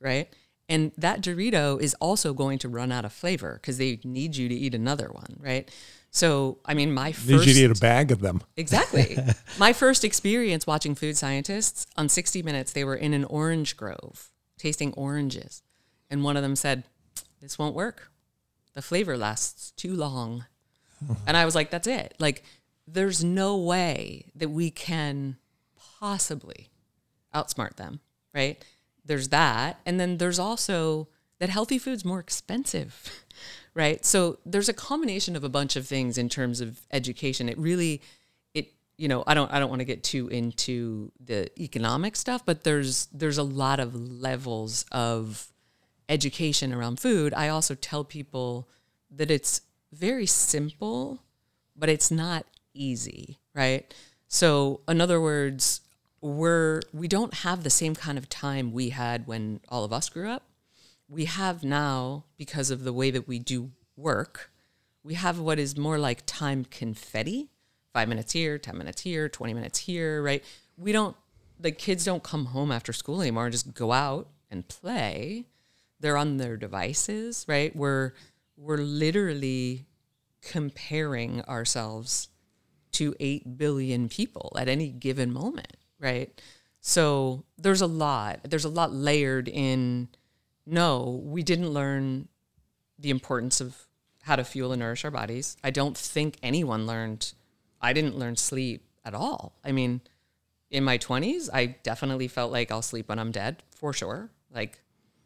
[0.00, 0.28] right?
[0.72, 4.48] And that Dorito is also going to run out of flavor because they need you
[4.48, 5.70] to eat another one, right?
[6.10, 7.28] So, I mean, my first.
[7.28, 8.42] Need you to eat a bag of them.
[8.56, 9.18] Exactly.
[9.58, 14.30] my first experience watching food scientists on 60 Minutes, they were in an orange grove
[14.56, 15.62] tasting oranges.
[16.08, 16.84] And one of them said,
[17.42, 18.10] This won't work.
[18.72, 20.46] The flavor lasts too long.
[21.26, 22.14] and I was like, That's it.
[22.18, 22.44] Like,
[22.86, 25.36] there's no way that we can
[26.00, 26.70] possibly
[27.34, 28.00] outsmart them,
[28.34, 28.64] right?
[29.04, 29.80] There's that.
[29.84, 33.24] And then there's also that healthy food's more expensive,
[33.74, 34.04] right?
[34.04, 37.48] So there's a combination of a bunch of things in terms of education.
[37.48, 38.00] It really,
[38.54, 42.44] it, you know, I don't, I don't want to get too into the economic stuff,
[42.44, 45.48] but there's, there's a lot of levels of
[46.08, 47.34] education around food.
[47.34, 48.68] I also tell people
[49.10, 51.22] that it's very simple,
[51.76, 53.92] but it's not easy, right?
[54.28, 55.81] So, in other words,
[56.22, 60.08] we're we don't have the same kind of time we had when all of us
[60.08, 60.44] grew up.
[61.08, 64.50] We have now because of the way that we do work.
[65.04, 67.50] we have what is more like time confetti
[67.92, 70.42] five minutes here, 10 minutes here, 20 minutes here, right?
[70.76, 71.16] We don't,
[71.60, 75.46] the kids don't come home after school anymore and just go out and play.
[76.00, 77.74] They're on their devices, right?
[77.76, 78.12] We're,
[78.56, 79.86] we're literally
[80.40, 82.28] comparing ourselves
[82.92, 86.38] to 8 billion people at any given moment, right?
[86.80, 90.08] So there's a lot, there's a lot layered in
[90.66, 92.28] no, we didn't learn
[92.98, 93.76] the importance of
[94.22, 95.56] how to fuel and nourish our bodies.
[95.64, 97.32] I don't think anyone learned,
[97.80, 99.54] I didn't learn sleep at all.
[99.64, 100.00] I mean,
[100.70, 104.30] in my 20s, I definitely felt like I'll sleep when I'm dead for sure.
[104.52, 104.80] Like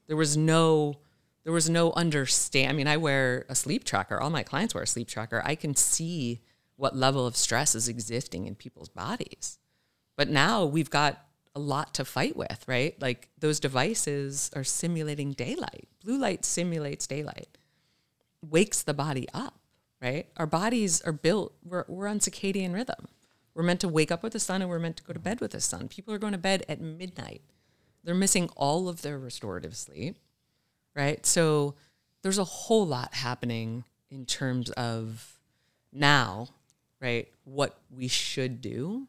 [0.06, 0.96] there was no,
[1.44, 2.70] there was no understand.
[2.70, 4.20] I mean, I wear a sleep tracker.
[4.20, 5.42] All my clients wear a sleep tracker.
[5.44, 6.42] I can see
[6.76, 9.58] what level of stress is existing in people's bodies.
[10.16, 11.22] But now we've got
[11.54, 13.00] a lot to fight with, right?
[13.00, 15.88] Like those devices are simulating daylight.
[16.04, 17.58] Blue light simulates daylight,
[18.42, 19.58] wakes the body up,
[20.00, 20.26] right?
[20.36, 23.08] Our bodies are built, we're, we're on circadian rhythm.
[23.54, 25.40] We're meant to wake up with the sun and we're meant to go to bed
[25.40, 25.88] with the sun.
[25.88, 27.40] People are going to bed at midnight.
[28.04, 30.18] They're missing all of their restorative sleep,
[30.94, 31.24] right?
[31.24, 31.74] So
[32.22, 35.38] there's a whole lot happening in terms of
[35.90, 36.48] now,
[37.00, 37.28] right?
[37.44, 39.08] What we should do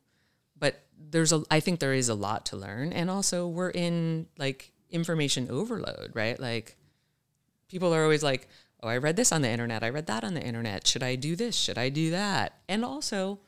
[0.59, 4.27] but there's a I think there is a lot to learn and also we're in
[4.37, 6.39] like information overload, right?
[6.39, 6.75] Like
[7.67, 8.47] people are always like,
[8.81, 9.83] "Oh, I read this on the internet.
[9.83, 10.87] I read that on the internet.
[10.87, 11.55] Should I do this?
[11.55, 13.39] Should I do that?" And also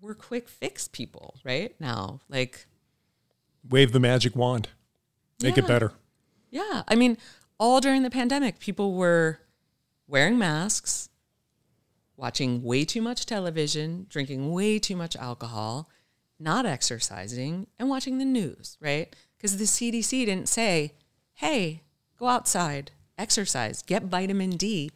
[0.00, 1.74] we're quick fix people, right?
[1.80, 2.66] Now, like
[3.68, 4.68] wave the magic wand.
[5.42, 5.64] Make Yeah.
[5.64, 5.92] it better.
[6.50, 6.82] Yeah.
[6.88, 7.18] I mean,
[7.58, 9.40] all during the pandemic, people were
[10.06, 11.08] wearing masks,
[12.16, 15.88] watching way too much television, drinking way too much alcohol,
[16.38, 19.14] not exercising, and watching the news, right?
[19.36, 20.92] Because the CDC didn't say,
[21.34, 21.82] hey,
[22.18, 24.90] go outside, exercise, get vitamin D,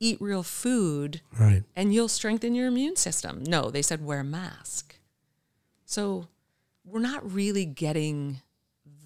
[0.00, 1.62] eat real food, Right.
[1.76, 3.42] and you'll strengthen your immune system.
[3.44, 4.96] No, they said wear a mask.
[5.84, 6.28] So
[6.84, 8.40] we're not really getting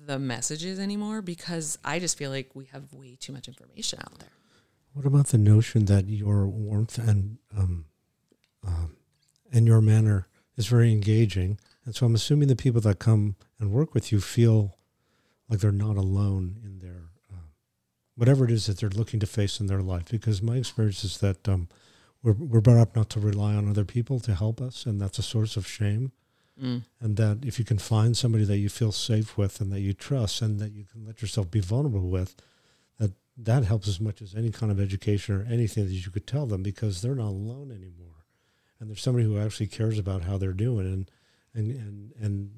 [0.06, 4.18] the messages anymore because I just feel like we have way too much information out
[4.18, 4.28] there.
[4.92, 7.86] What about the notion that your warmth and um,
[8.66, 8.96] um,
[9.52, 13.70] and your manner is very engaging, and so I'm assuming the people that come and
[13.70, 14.76] work with you feel
[15.48, 17.48] like they're not alone in their uh,
[18.16, 20.10] whatever it is that they're looking to face in their life.
[20.10, 21.68] Because my experience is that um,
[22.22, 25.18] we're we're brought up not to rely on other people to help us, and that's
[25.18, 26.12] a source of shame.
[26.60, 26.82] Mm.
[27.00, 29.92] And that if you can find somebody that you feel safe with and that you
[29.92, 32.36] trust and that you can let yourself be vulnerable with,
[32.98, 36.28] that that helps as much as any kind of education or anything that you could
[36.28, 38.24] tell them because they're not alone anymore.
[38.78, 41.10] And there's somebody who actually cares about how they're doing and
[41.54, 42.50] and and, and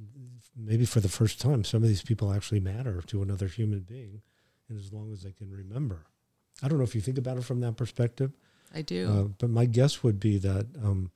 [0.57, 4.23] maybe for the first time some of these people actually matter to another human being
[4.69, 6.07] and as long as they can remember.
[6.63, 8.33] I don't know if you think about it from that perspective.
[8.75, 9.09] I do.
[9.09, 11.11] Uh, but my guess would be that, um,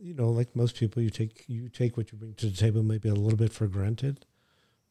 [0.00, 2.82] you know, like most people, you take you take what you bring to the table
[2.82, 4.24] maybe a little bit for granted,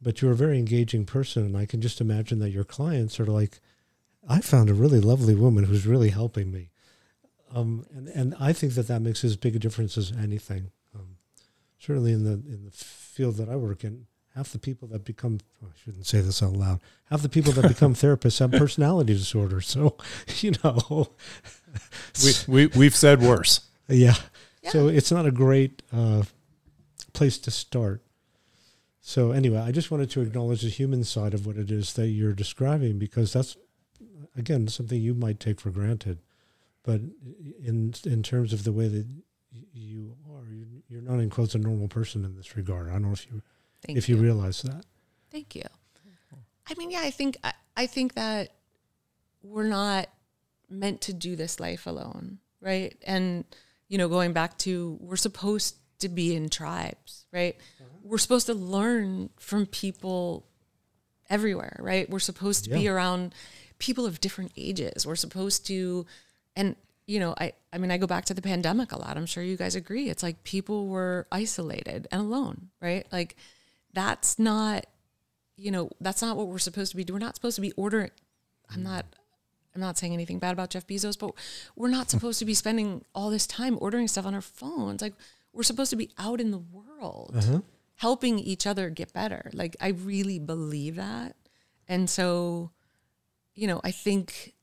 [0.02, 3.26] but you're a very engaging person, and I can just imagine that your clients are
[3.26, 3.60] like,
[4.28, 6.70] I found a really lovely woman who's really helping me,
[7.54, 10.72] um, and and I think that that makes as big a difference as anything.
[11.82, 14.06] Certainly in the in the field that I work in,
[14.36, 16.80] half the people that become oh, I shouldn't say this out loud.
[17.10, 19.68] Half the people that become therapists have personality disorders.
[19.68, 19.98] So,
[20.42, 21.10] you know,
[22.24, 23.62] We, we, we've said worse.
[23.88, 24.16] yeah.
[24.70, 26.22] So it's not a great uh,
[27.14, 28.04] place to start.
[29.02, 32.10] So anyway, I just wanted to acknowledge the human side of what it is that
[32.10, 33.58] you're describing because that's
[34.38, 36.20] again something you might take for granted,
[36.84, 37.02] but
[37.66, 39.08] in in terms of the way that
[39.74, 42.90] you are, you- you're not in quotes a normal person in this regard.
[42.90, 43.42] I don't know if you
[43.86, 44.84] Thank if you realize that.
[45.32, 45.64] Thank you.
[46.70, 48.50] I mean, yeah, I think I, I think that
[49.42, 50.08] we're not
[50.70, 52.96] meant to do this life alone, right?
[53.04, 53.46] And
[53.88, 57.56] you know, going back to we're supposed to be in tribes, right?
[57.80, 57.90] Uh-huh.
[58.04, 60.46] We're supposed to learn from people
[61.30, 62.10] everywhere, right?
[62.10, 63.34] We're supposed to be around
[63.80, 65.08] people of different ages.
[65.08, 66.06] We're supposed to
[66.56, 66.76] and
[67.08, 69.18] you know, I I mean, I go back to the pandemic a lot.
[69.18, 70.10] I'm sure you guys agree.
[70.10, 73.06] It's like people were isolated and alone, right?
[73.12, 73.36] Like
[73.94, 74.86] that's not
[75.62, 77.06] you know, that's not what we're supposed to be.
[77.12, 78.10] We're not supposed to be ordering.
[78.70, 79.06] I'm not.
[79.74, 81.32] I'm not saying anything bad about Jeff Bezos, but
[81.78, 85.02] we're not supposed to be spending all this time ordering stuff on our phones.
[85.02, 85.14] Like
[85.54, 87.62] we're supposed to be out in the world, uh-huh.
[87.96, 89.50] helping each other get better.
[89.54, 91.38] Like I really believe that,
[91.88, 92.72] and so,
[93.54, 94.56] you know, I think,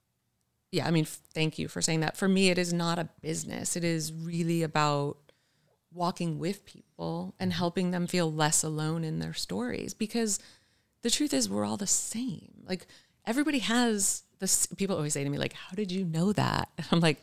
[0.71, 0.87] yeah.
[0.87, 2.17] I mean, f- thank you for saying that.
[2.17, 3.77] For me, it is not a business.
[3.77, 5.19] It is really about
[5.93, 7.59] walking with people and mm-hmm.
[7.59, 10.39] helping them feel less alone in their stories because
[11.03, 12.87] the truth is we're all the same like
[13.27, 16.87] everybody has this people always say to me like how did you know that and
[16.93, 17.23] i'm like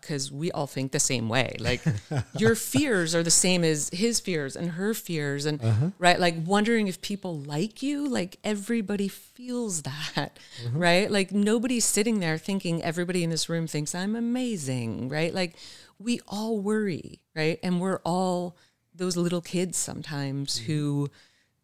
[0.00, 1.56] because we all think the same way.
[1.58, 1.82] Like
[2.38, 5.90] your fears are the same as his fears and her fears, and Uh-huh.
[5.98, 8.06] right, like wondering if people like you.
[8.08, 10.78] Like everybody feels that, Mm-hmm.
[10.78, 11.10] right?
[11.10, 15.32] Like nobody's sitting there thinking everybody in this room thinks I'm amazing, right?
[15.34, 15.56] Like
[15.98, 17.58] we all worry, right?
[17.62, 18.56] And we're all
[18.94, 20.66] those little kids sometimes Mm-hmm.
[20.72, 21.10] who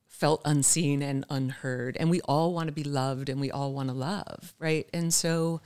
[0.09, 3.89] felt unseen and unheard, and we all want to be loved and we all want
[3.89, 4.87] to love, right?
[4.93, 5.61] And so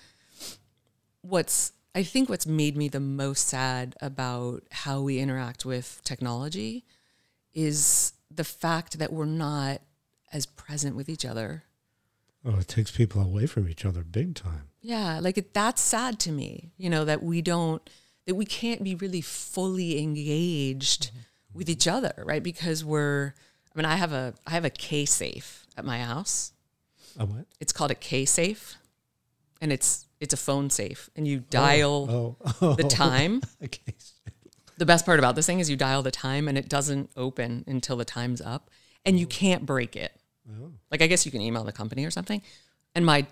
[1.23, 6.85] what's I think what's made me the most sad about how we interact with technology
[7.53, 9.81] is the fact that we're not
[10.33, 11.63] as present with each other.
[12.45, 14.69] Oh, it takes people away from each other big time.
[14.81, 17.89] Yeah, like it, that's sad to me, you know, that we don't
[18.27, 21.59] that we can't be really fully engaged mm-hmm.
[21.59, 22.43] with each other, right?
[22.43, 23.35] Because we're
[23.75, 26.53] I mean, I have a I have a kSafe at my house.
[27.19, 27.47] A what?
[27.61, 28.75] It's called a kSafe
[29.61, 32.75] and it's it's a phone safe and you oh, dial Oh, oh.
[32.75, 33.95] the time okay.
[34.77, 37.65] The best part about this thing is you dial the time and it doesn't open
[37.69, 38.71] until the time's up
[39.05, 39.29] and you oh.
[39.29, 40.13] can't break it.
[40.51, 40.73] Oh.
[40.91, 42.43] Like I guess you can email the company or something.
[42.95, 43.27] And my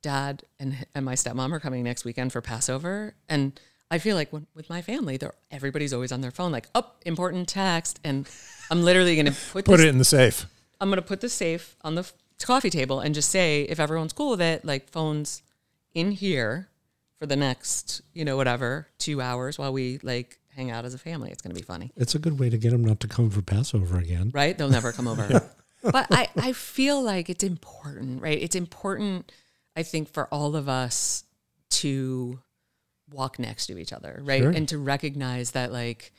[0.00, 3.60] dad and and my stepmom are coming next weekend for Passover and
[3.90, 6.98] I feel like when, with my family, they're everybody's always on their phone, like, up
[6.98, 8.28] oh, important text, and
[8.70, 10.46] I'm literally gonna put Put this, it in the safe.
[10.80, 12.08] I'm gonna put the safe on the
[12.40, 15.42] coffee table and just say, if everyone's cool with it, like phones
[15.94, 16.68] in here
[17.18, 20.98] for the next, you know, whatever, two hours while we like hang out as a
[20.98, 21.30] family.
[21.30, 23.42] It's gonna be funny It's a good way to get them not to come for
[23.42, 24.30] Passover again.
[24.34, 24.56] right?
[24.56, 25.48] They'll never come over.
[25.82, 28.38] But I, I feel like it's important, right?
[28.38, 29.32] It's important,
[29.74, 31.24] I think, for all of us
[31.70, 32.38] to
[33.10, 34.42] walk next to each other, right?
[34.42, 34.50] Sure.
[34.50, 36.12] And to recognize that like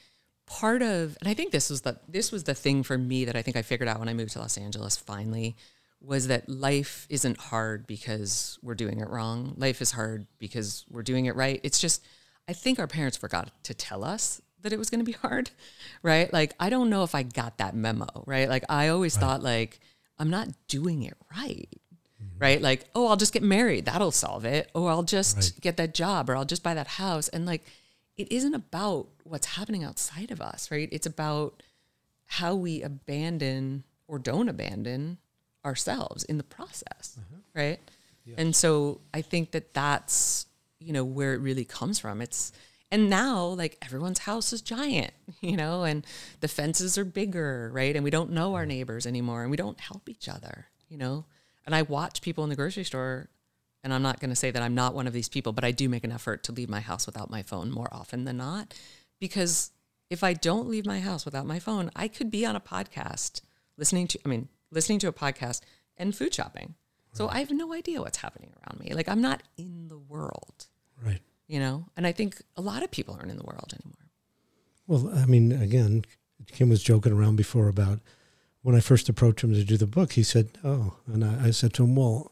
[0.48, 3.36] part of and I think this was the this was the thing for me that
[3.36, 5.56] I think I figured out when I moved to Los Angeles finally
[6.04, 9.54] was that life isn't hard because we're doing it wrong.
[9.58, 11.60] Life is hard because we're doing it right.
[11.64, 12.04] It's just
[12.48, 15.52] I think our parents forgot to tell us that it was going to be hard,
[16.04, 16.32] right?
[16.34, 18.50] Like I don't know if I got that memo, right?
[18.50, 19.80] Like I always thought like
[20.18, 21.70] I'm not doing it right.
[22.22, 22.38] Mm-hmm.
[22.40, 22.62] Right?
[22.62, 23.86] Like, oh, I'll just get married.
[23.86, 24.70] That'll solve it.
[24.76, 25.54] Or I'll just Right.
[25.62, 27.28] get that job or I'll just buy that house.
[27.30, 27.64] And like
[28.18, 30.90] it isn't about what's happening outside of us, right?
[30.92, 31.64] It's about
[32.26, 35.18] how we abandon or don't abandon
[35.66, 37.60] ourselves in the process, mm-hmm.
[37.60, 37.80] right?
[38.38, 40.46] And so I think that that's
[40.80, 42.22] you know where it really comes from.
[42.22, 42.52] It's
[42.92, 46.06] and now like everyone's house is giant, you know, and
[46.42, 47.96] the fences are bigger, right?
[47.96, 48.70] And we don't know our mm-hmm.
[48.70, 51.26] neighbors anymore, and we don't help each other, you know.
[51.66, 53.30] And I watch people in the grocery store,
[53.84, 55.72] and I'm not going to say that I'm not one of these people, but I
[55.72, 58.74] do make an effort to leave my house without my phone more often than not,
[59.20, 59.72] because
[60.10, 63.42] if I don't leave my house without my phone, I could be on a podcast
[63.78, 65.62] listening to, I mean, listening to a podcast
[65.98, 66.76] and food shopping.
[67.14, 68.94] So I have no idea what's happening around me.
[68.94, 70.68] Like I'm not in the world,
[71.06, 71.20] Right.
[71.48, 71.86] you know?
[71.98, 74.08] And I think a lot of people aren't in the world anymore.
[74.88, 76.06] Well, I mean, again,
[76.48, 78.00] Kim was joking around before about
[78.62, 80.14] when I first approached him to do the book.
[80.14, 82.32] He said, "Oh," and I, I said to him, "Well,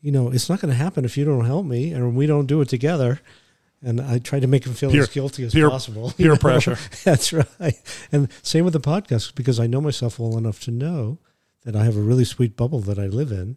[0.00, 2.46] you know, it's not going to happen if you don't help me, and we don't
[2.46, 3.20] do it together."
[3.82, 6.10] And I tried to make him feel Peer- as guilty as peer- possible.
[6.12, 6.36] peer you know?
[6.36, 6.76] pressure.
[7.04, 7.80] That's right.
[8.12, 11.18] And same with the podcast because I know myself well enough to know
[11.64, 13.56] that I have a really sweet bubble that I live in.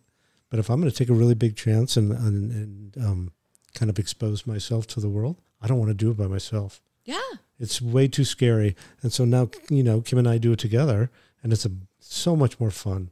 [0.50, 3.32] But if I'm going to take a really big chance and and, and um,
[3.74, 6.82] kind of expose myself to the world, I don't want to do it by myself.
[7.06, 7.20] Yeah.
[7.60, 8.76] It's way too scary.
[9.02, 12.36] And so now, you know, Kim and I do it together, and it's a so
[12.36, 13.12] much more fun,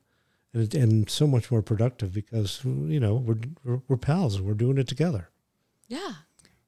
[0.53, 4.45] and it, and so much more productive because you know we're we're, we're pals and
[4.45, 5.29] we're doing it together.
[5.87, 6.13] Yeah.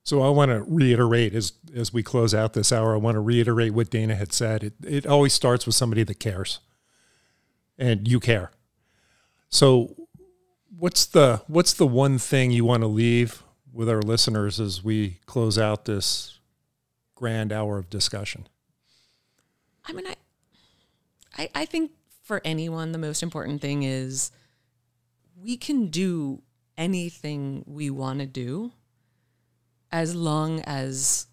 [0.04, 2.94] So I want to reiterate as as we close out this hour.
[2.94, 4.64] I want to reiterate what Dana had said.
[4.64, 6.60] It it always starts with somebody that cares,
[7.78, 8.52] and you care.
[9.50, 9.96] So,
[10.78, 15.20] what's the what's the one thing you want to leave with our listeners as we
[15.26, 16.40] close out this
[17.16, 18.48] grand hour of discussion?
[19.86, 20.16] I mean, I,
[21.38, 21.92] I, I think
[22.24, 24.32] for anyone, the most important thing is
[25.36, 26.42] we can do
[26.78, 28.72] anything we want to do
[29.92, 31.28] as long as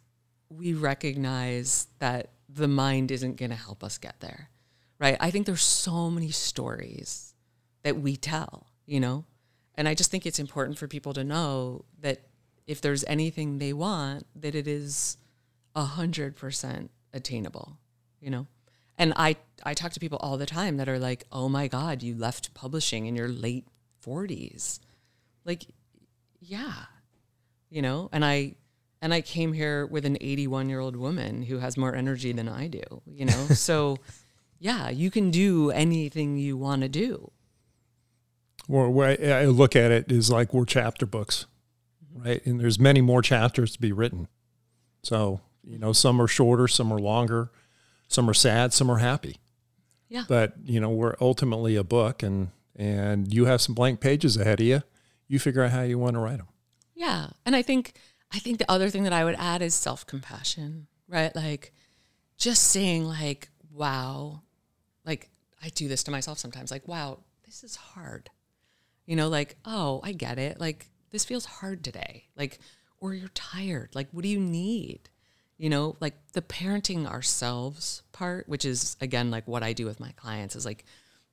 [0.48, 4.50] we recognize that the mind isn't going to help us get there.
[5.00, 5.16] Right?
[5.18, 7.34] I think there's so many stories
[7.82, 9.24] that we tell, you know?
[9.74, 12.20] And I just think it's important for people to know that
[12.66, 15.16] if there's anything they want, that it is
[15.74, 17.78] a hundred percent attainable,
[18.20, 18.46] you know?
[18.98, 22.02] And I, I talk to people all the time that are like, oh my God,
[22.02, 23.66] you left publishing in your late
[24.04, 24.80] 40s.
[25.46, 25.64] Like,
[26.40, 26.74] yeah,
[27.70, 28.10] you know?
[28.12, 28.56] And I,
[29.00, 32.48] and I came here with an 81 year old woman who has more energy than
[32.48, 33.46] I do, you know?
[33.54, 33.96] so,
[34.60, 37.32] yeah, you can do anything you want to do.
[38.66, 41.46] Where I I look at it is like we're chapter books,
[42.04, 42.28] mm-hmm.
[42.28, 42.46] right?
[42.46, 44.28] And there's many more chapters to be written.
[45.02, 47.50] So, you know, some are shorter, some are longer,
[48.06, 49.38] some are sad, some are happy.
[50.08, 50.24] Yeah.
[50.28, 54.60] But, you know, we're ultimately a book and and you have some blank pages ahead
[54.60, 54.82] of you.
[55.26, 56.48] You figure out how you want to write them.
[56.94, 57.28] Yeah.
[57.46, 57.94] And I think
[58.30, 61.34] I think the other thing that I would add is self-compassion, right?
[61.34, 61.72] Like
[62.36, 64.42] just saying like, wow,
[65.10, 65.28] like
[65.62, 68.30] I do this to myself sometimes like, wow, this is hard.
[69.06, 70.60] You know, like, oh, I get it.
[70.60, 72.28] Like this feels hard today.
[72.36, 72.60] Like
[73.00, 73.90] or you're tired.
[73.92, 75.10] Like what do you need?
[75.58, 79.98] You know, like the parenting ourselves part, which is again like what I do with
[79.98, 80.84] my clients is like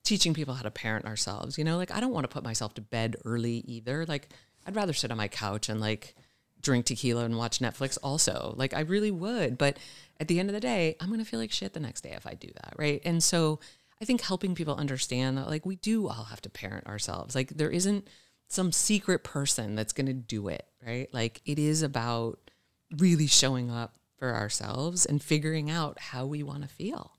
[0.03, 1.57] teaching people how to parent ourselves.
[1.57, 4.05] You know, like I don't want to put myself to bed early either.
[4.07, 4.29] Like
[4.65, 6.15] I'd rather sit on my couch and like
[6.61, 8.53] drink tequila and watch Netflix also.
[8.57, 9.77] Like I really would, but
[10.19, 12.13] at the end of the day, I'm going to feel like shit the next day
[12.15, 13.01] if I do that, right?
[13.05, 13.59] And so
[14.01, 17.35] I think helping people understand that like we do all have to parent ourselves.
[17.35, 18.07] Like there isn't
[18.47, 21.07] some secret person that's going to do it, right?
[21.13, 22.39] Like it is about
[22.97, 27.11] really showing up for ourselves and figuring out how we want to feel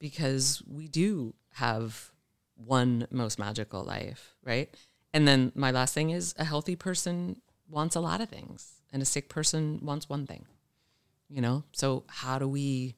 [0.00, 2.10] because we do have
[2.56, 4.74] one most magical life, right?
[5.12, 7.40] And then my last thing is a healthy person
[7.74, 10.46] wants a lot of things and a sick person wants one thing.
[11.28, 11.64] You know?
[11.72, 12.94] So how do we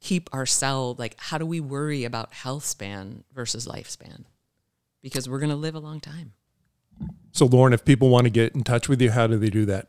[0.00, 4.24] keep ourselves like how do we worry about health span versus lifespan?
[5.02, 6.34] Because we're going to live a long time.
[7.32, 9.64] So, Lauren, if people want to get in touch with you, how do they do
[9.64, 9.88] that?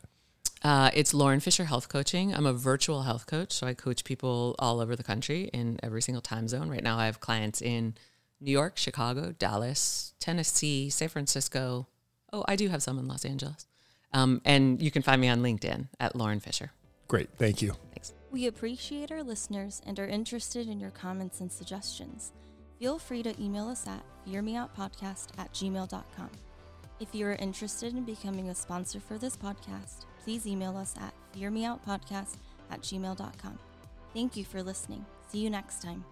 [0.64, 2.34] Uh, it's Lauren Fisher Health Coaching.
[2.34, 6.02] I'm a virtual health coach, so I coach people all over the country in every
[6.02, 6.70] single time zone.
[6.70, 7.96] Right now, I have clients in
[8.40, 11.88] New York, Chicago, Dallas, Tennessee, San Francisco.
[12.32, 13.68] Oh, I do have some in Los Angeles.
[14.14, 16.72] Um, and you can find me on LinkedIn at Lauren Fisher.
[17.08, 17.30] Great.
[17.38, 17.76] Thank you.
[17.94, 18.14] Thanks.
[18.32, 22.32] We appreciate our listeners and are interested in your comments and suggestions.
[22.80, 26.30] Feel free to email us at fearmeoutpodcast at gmail.com.
[27.00, 31.14] If you are interested in becoming a sponsor for this podcast, please email us at
[31.36, 32.38] fearmeoutpodcast
[32.72, 33.60] at gmail.com.
[34.14, 35.06] Thank you for listening.
[35.28, 36.04] See you next time.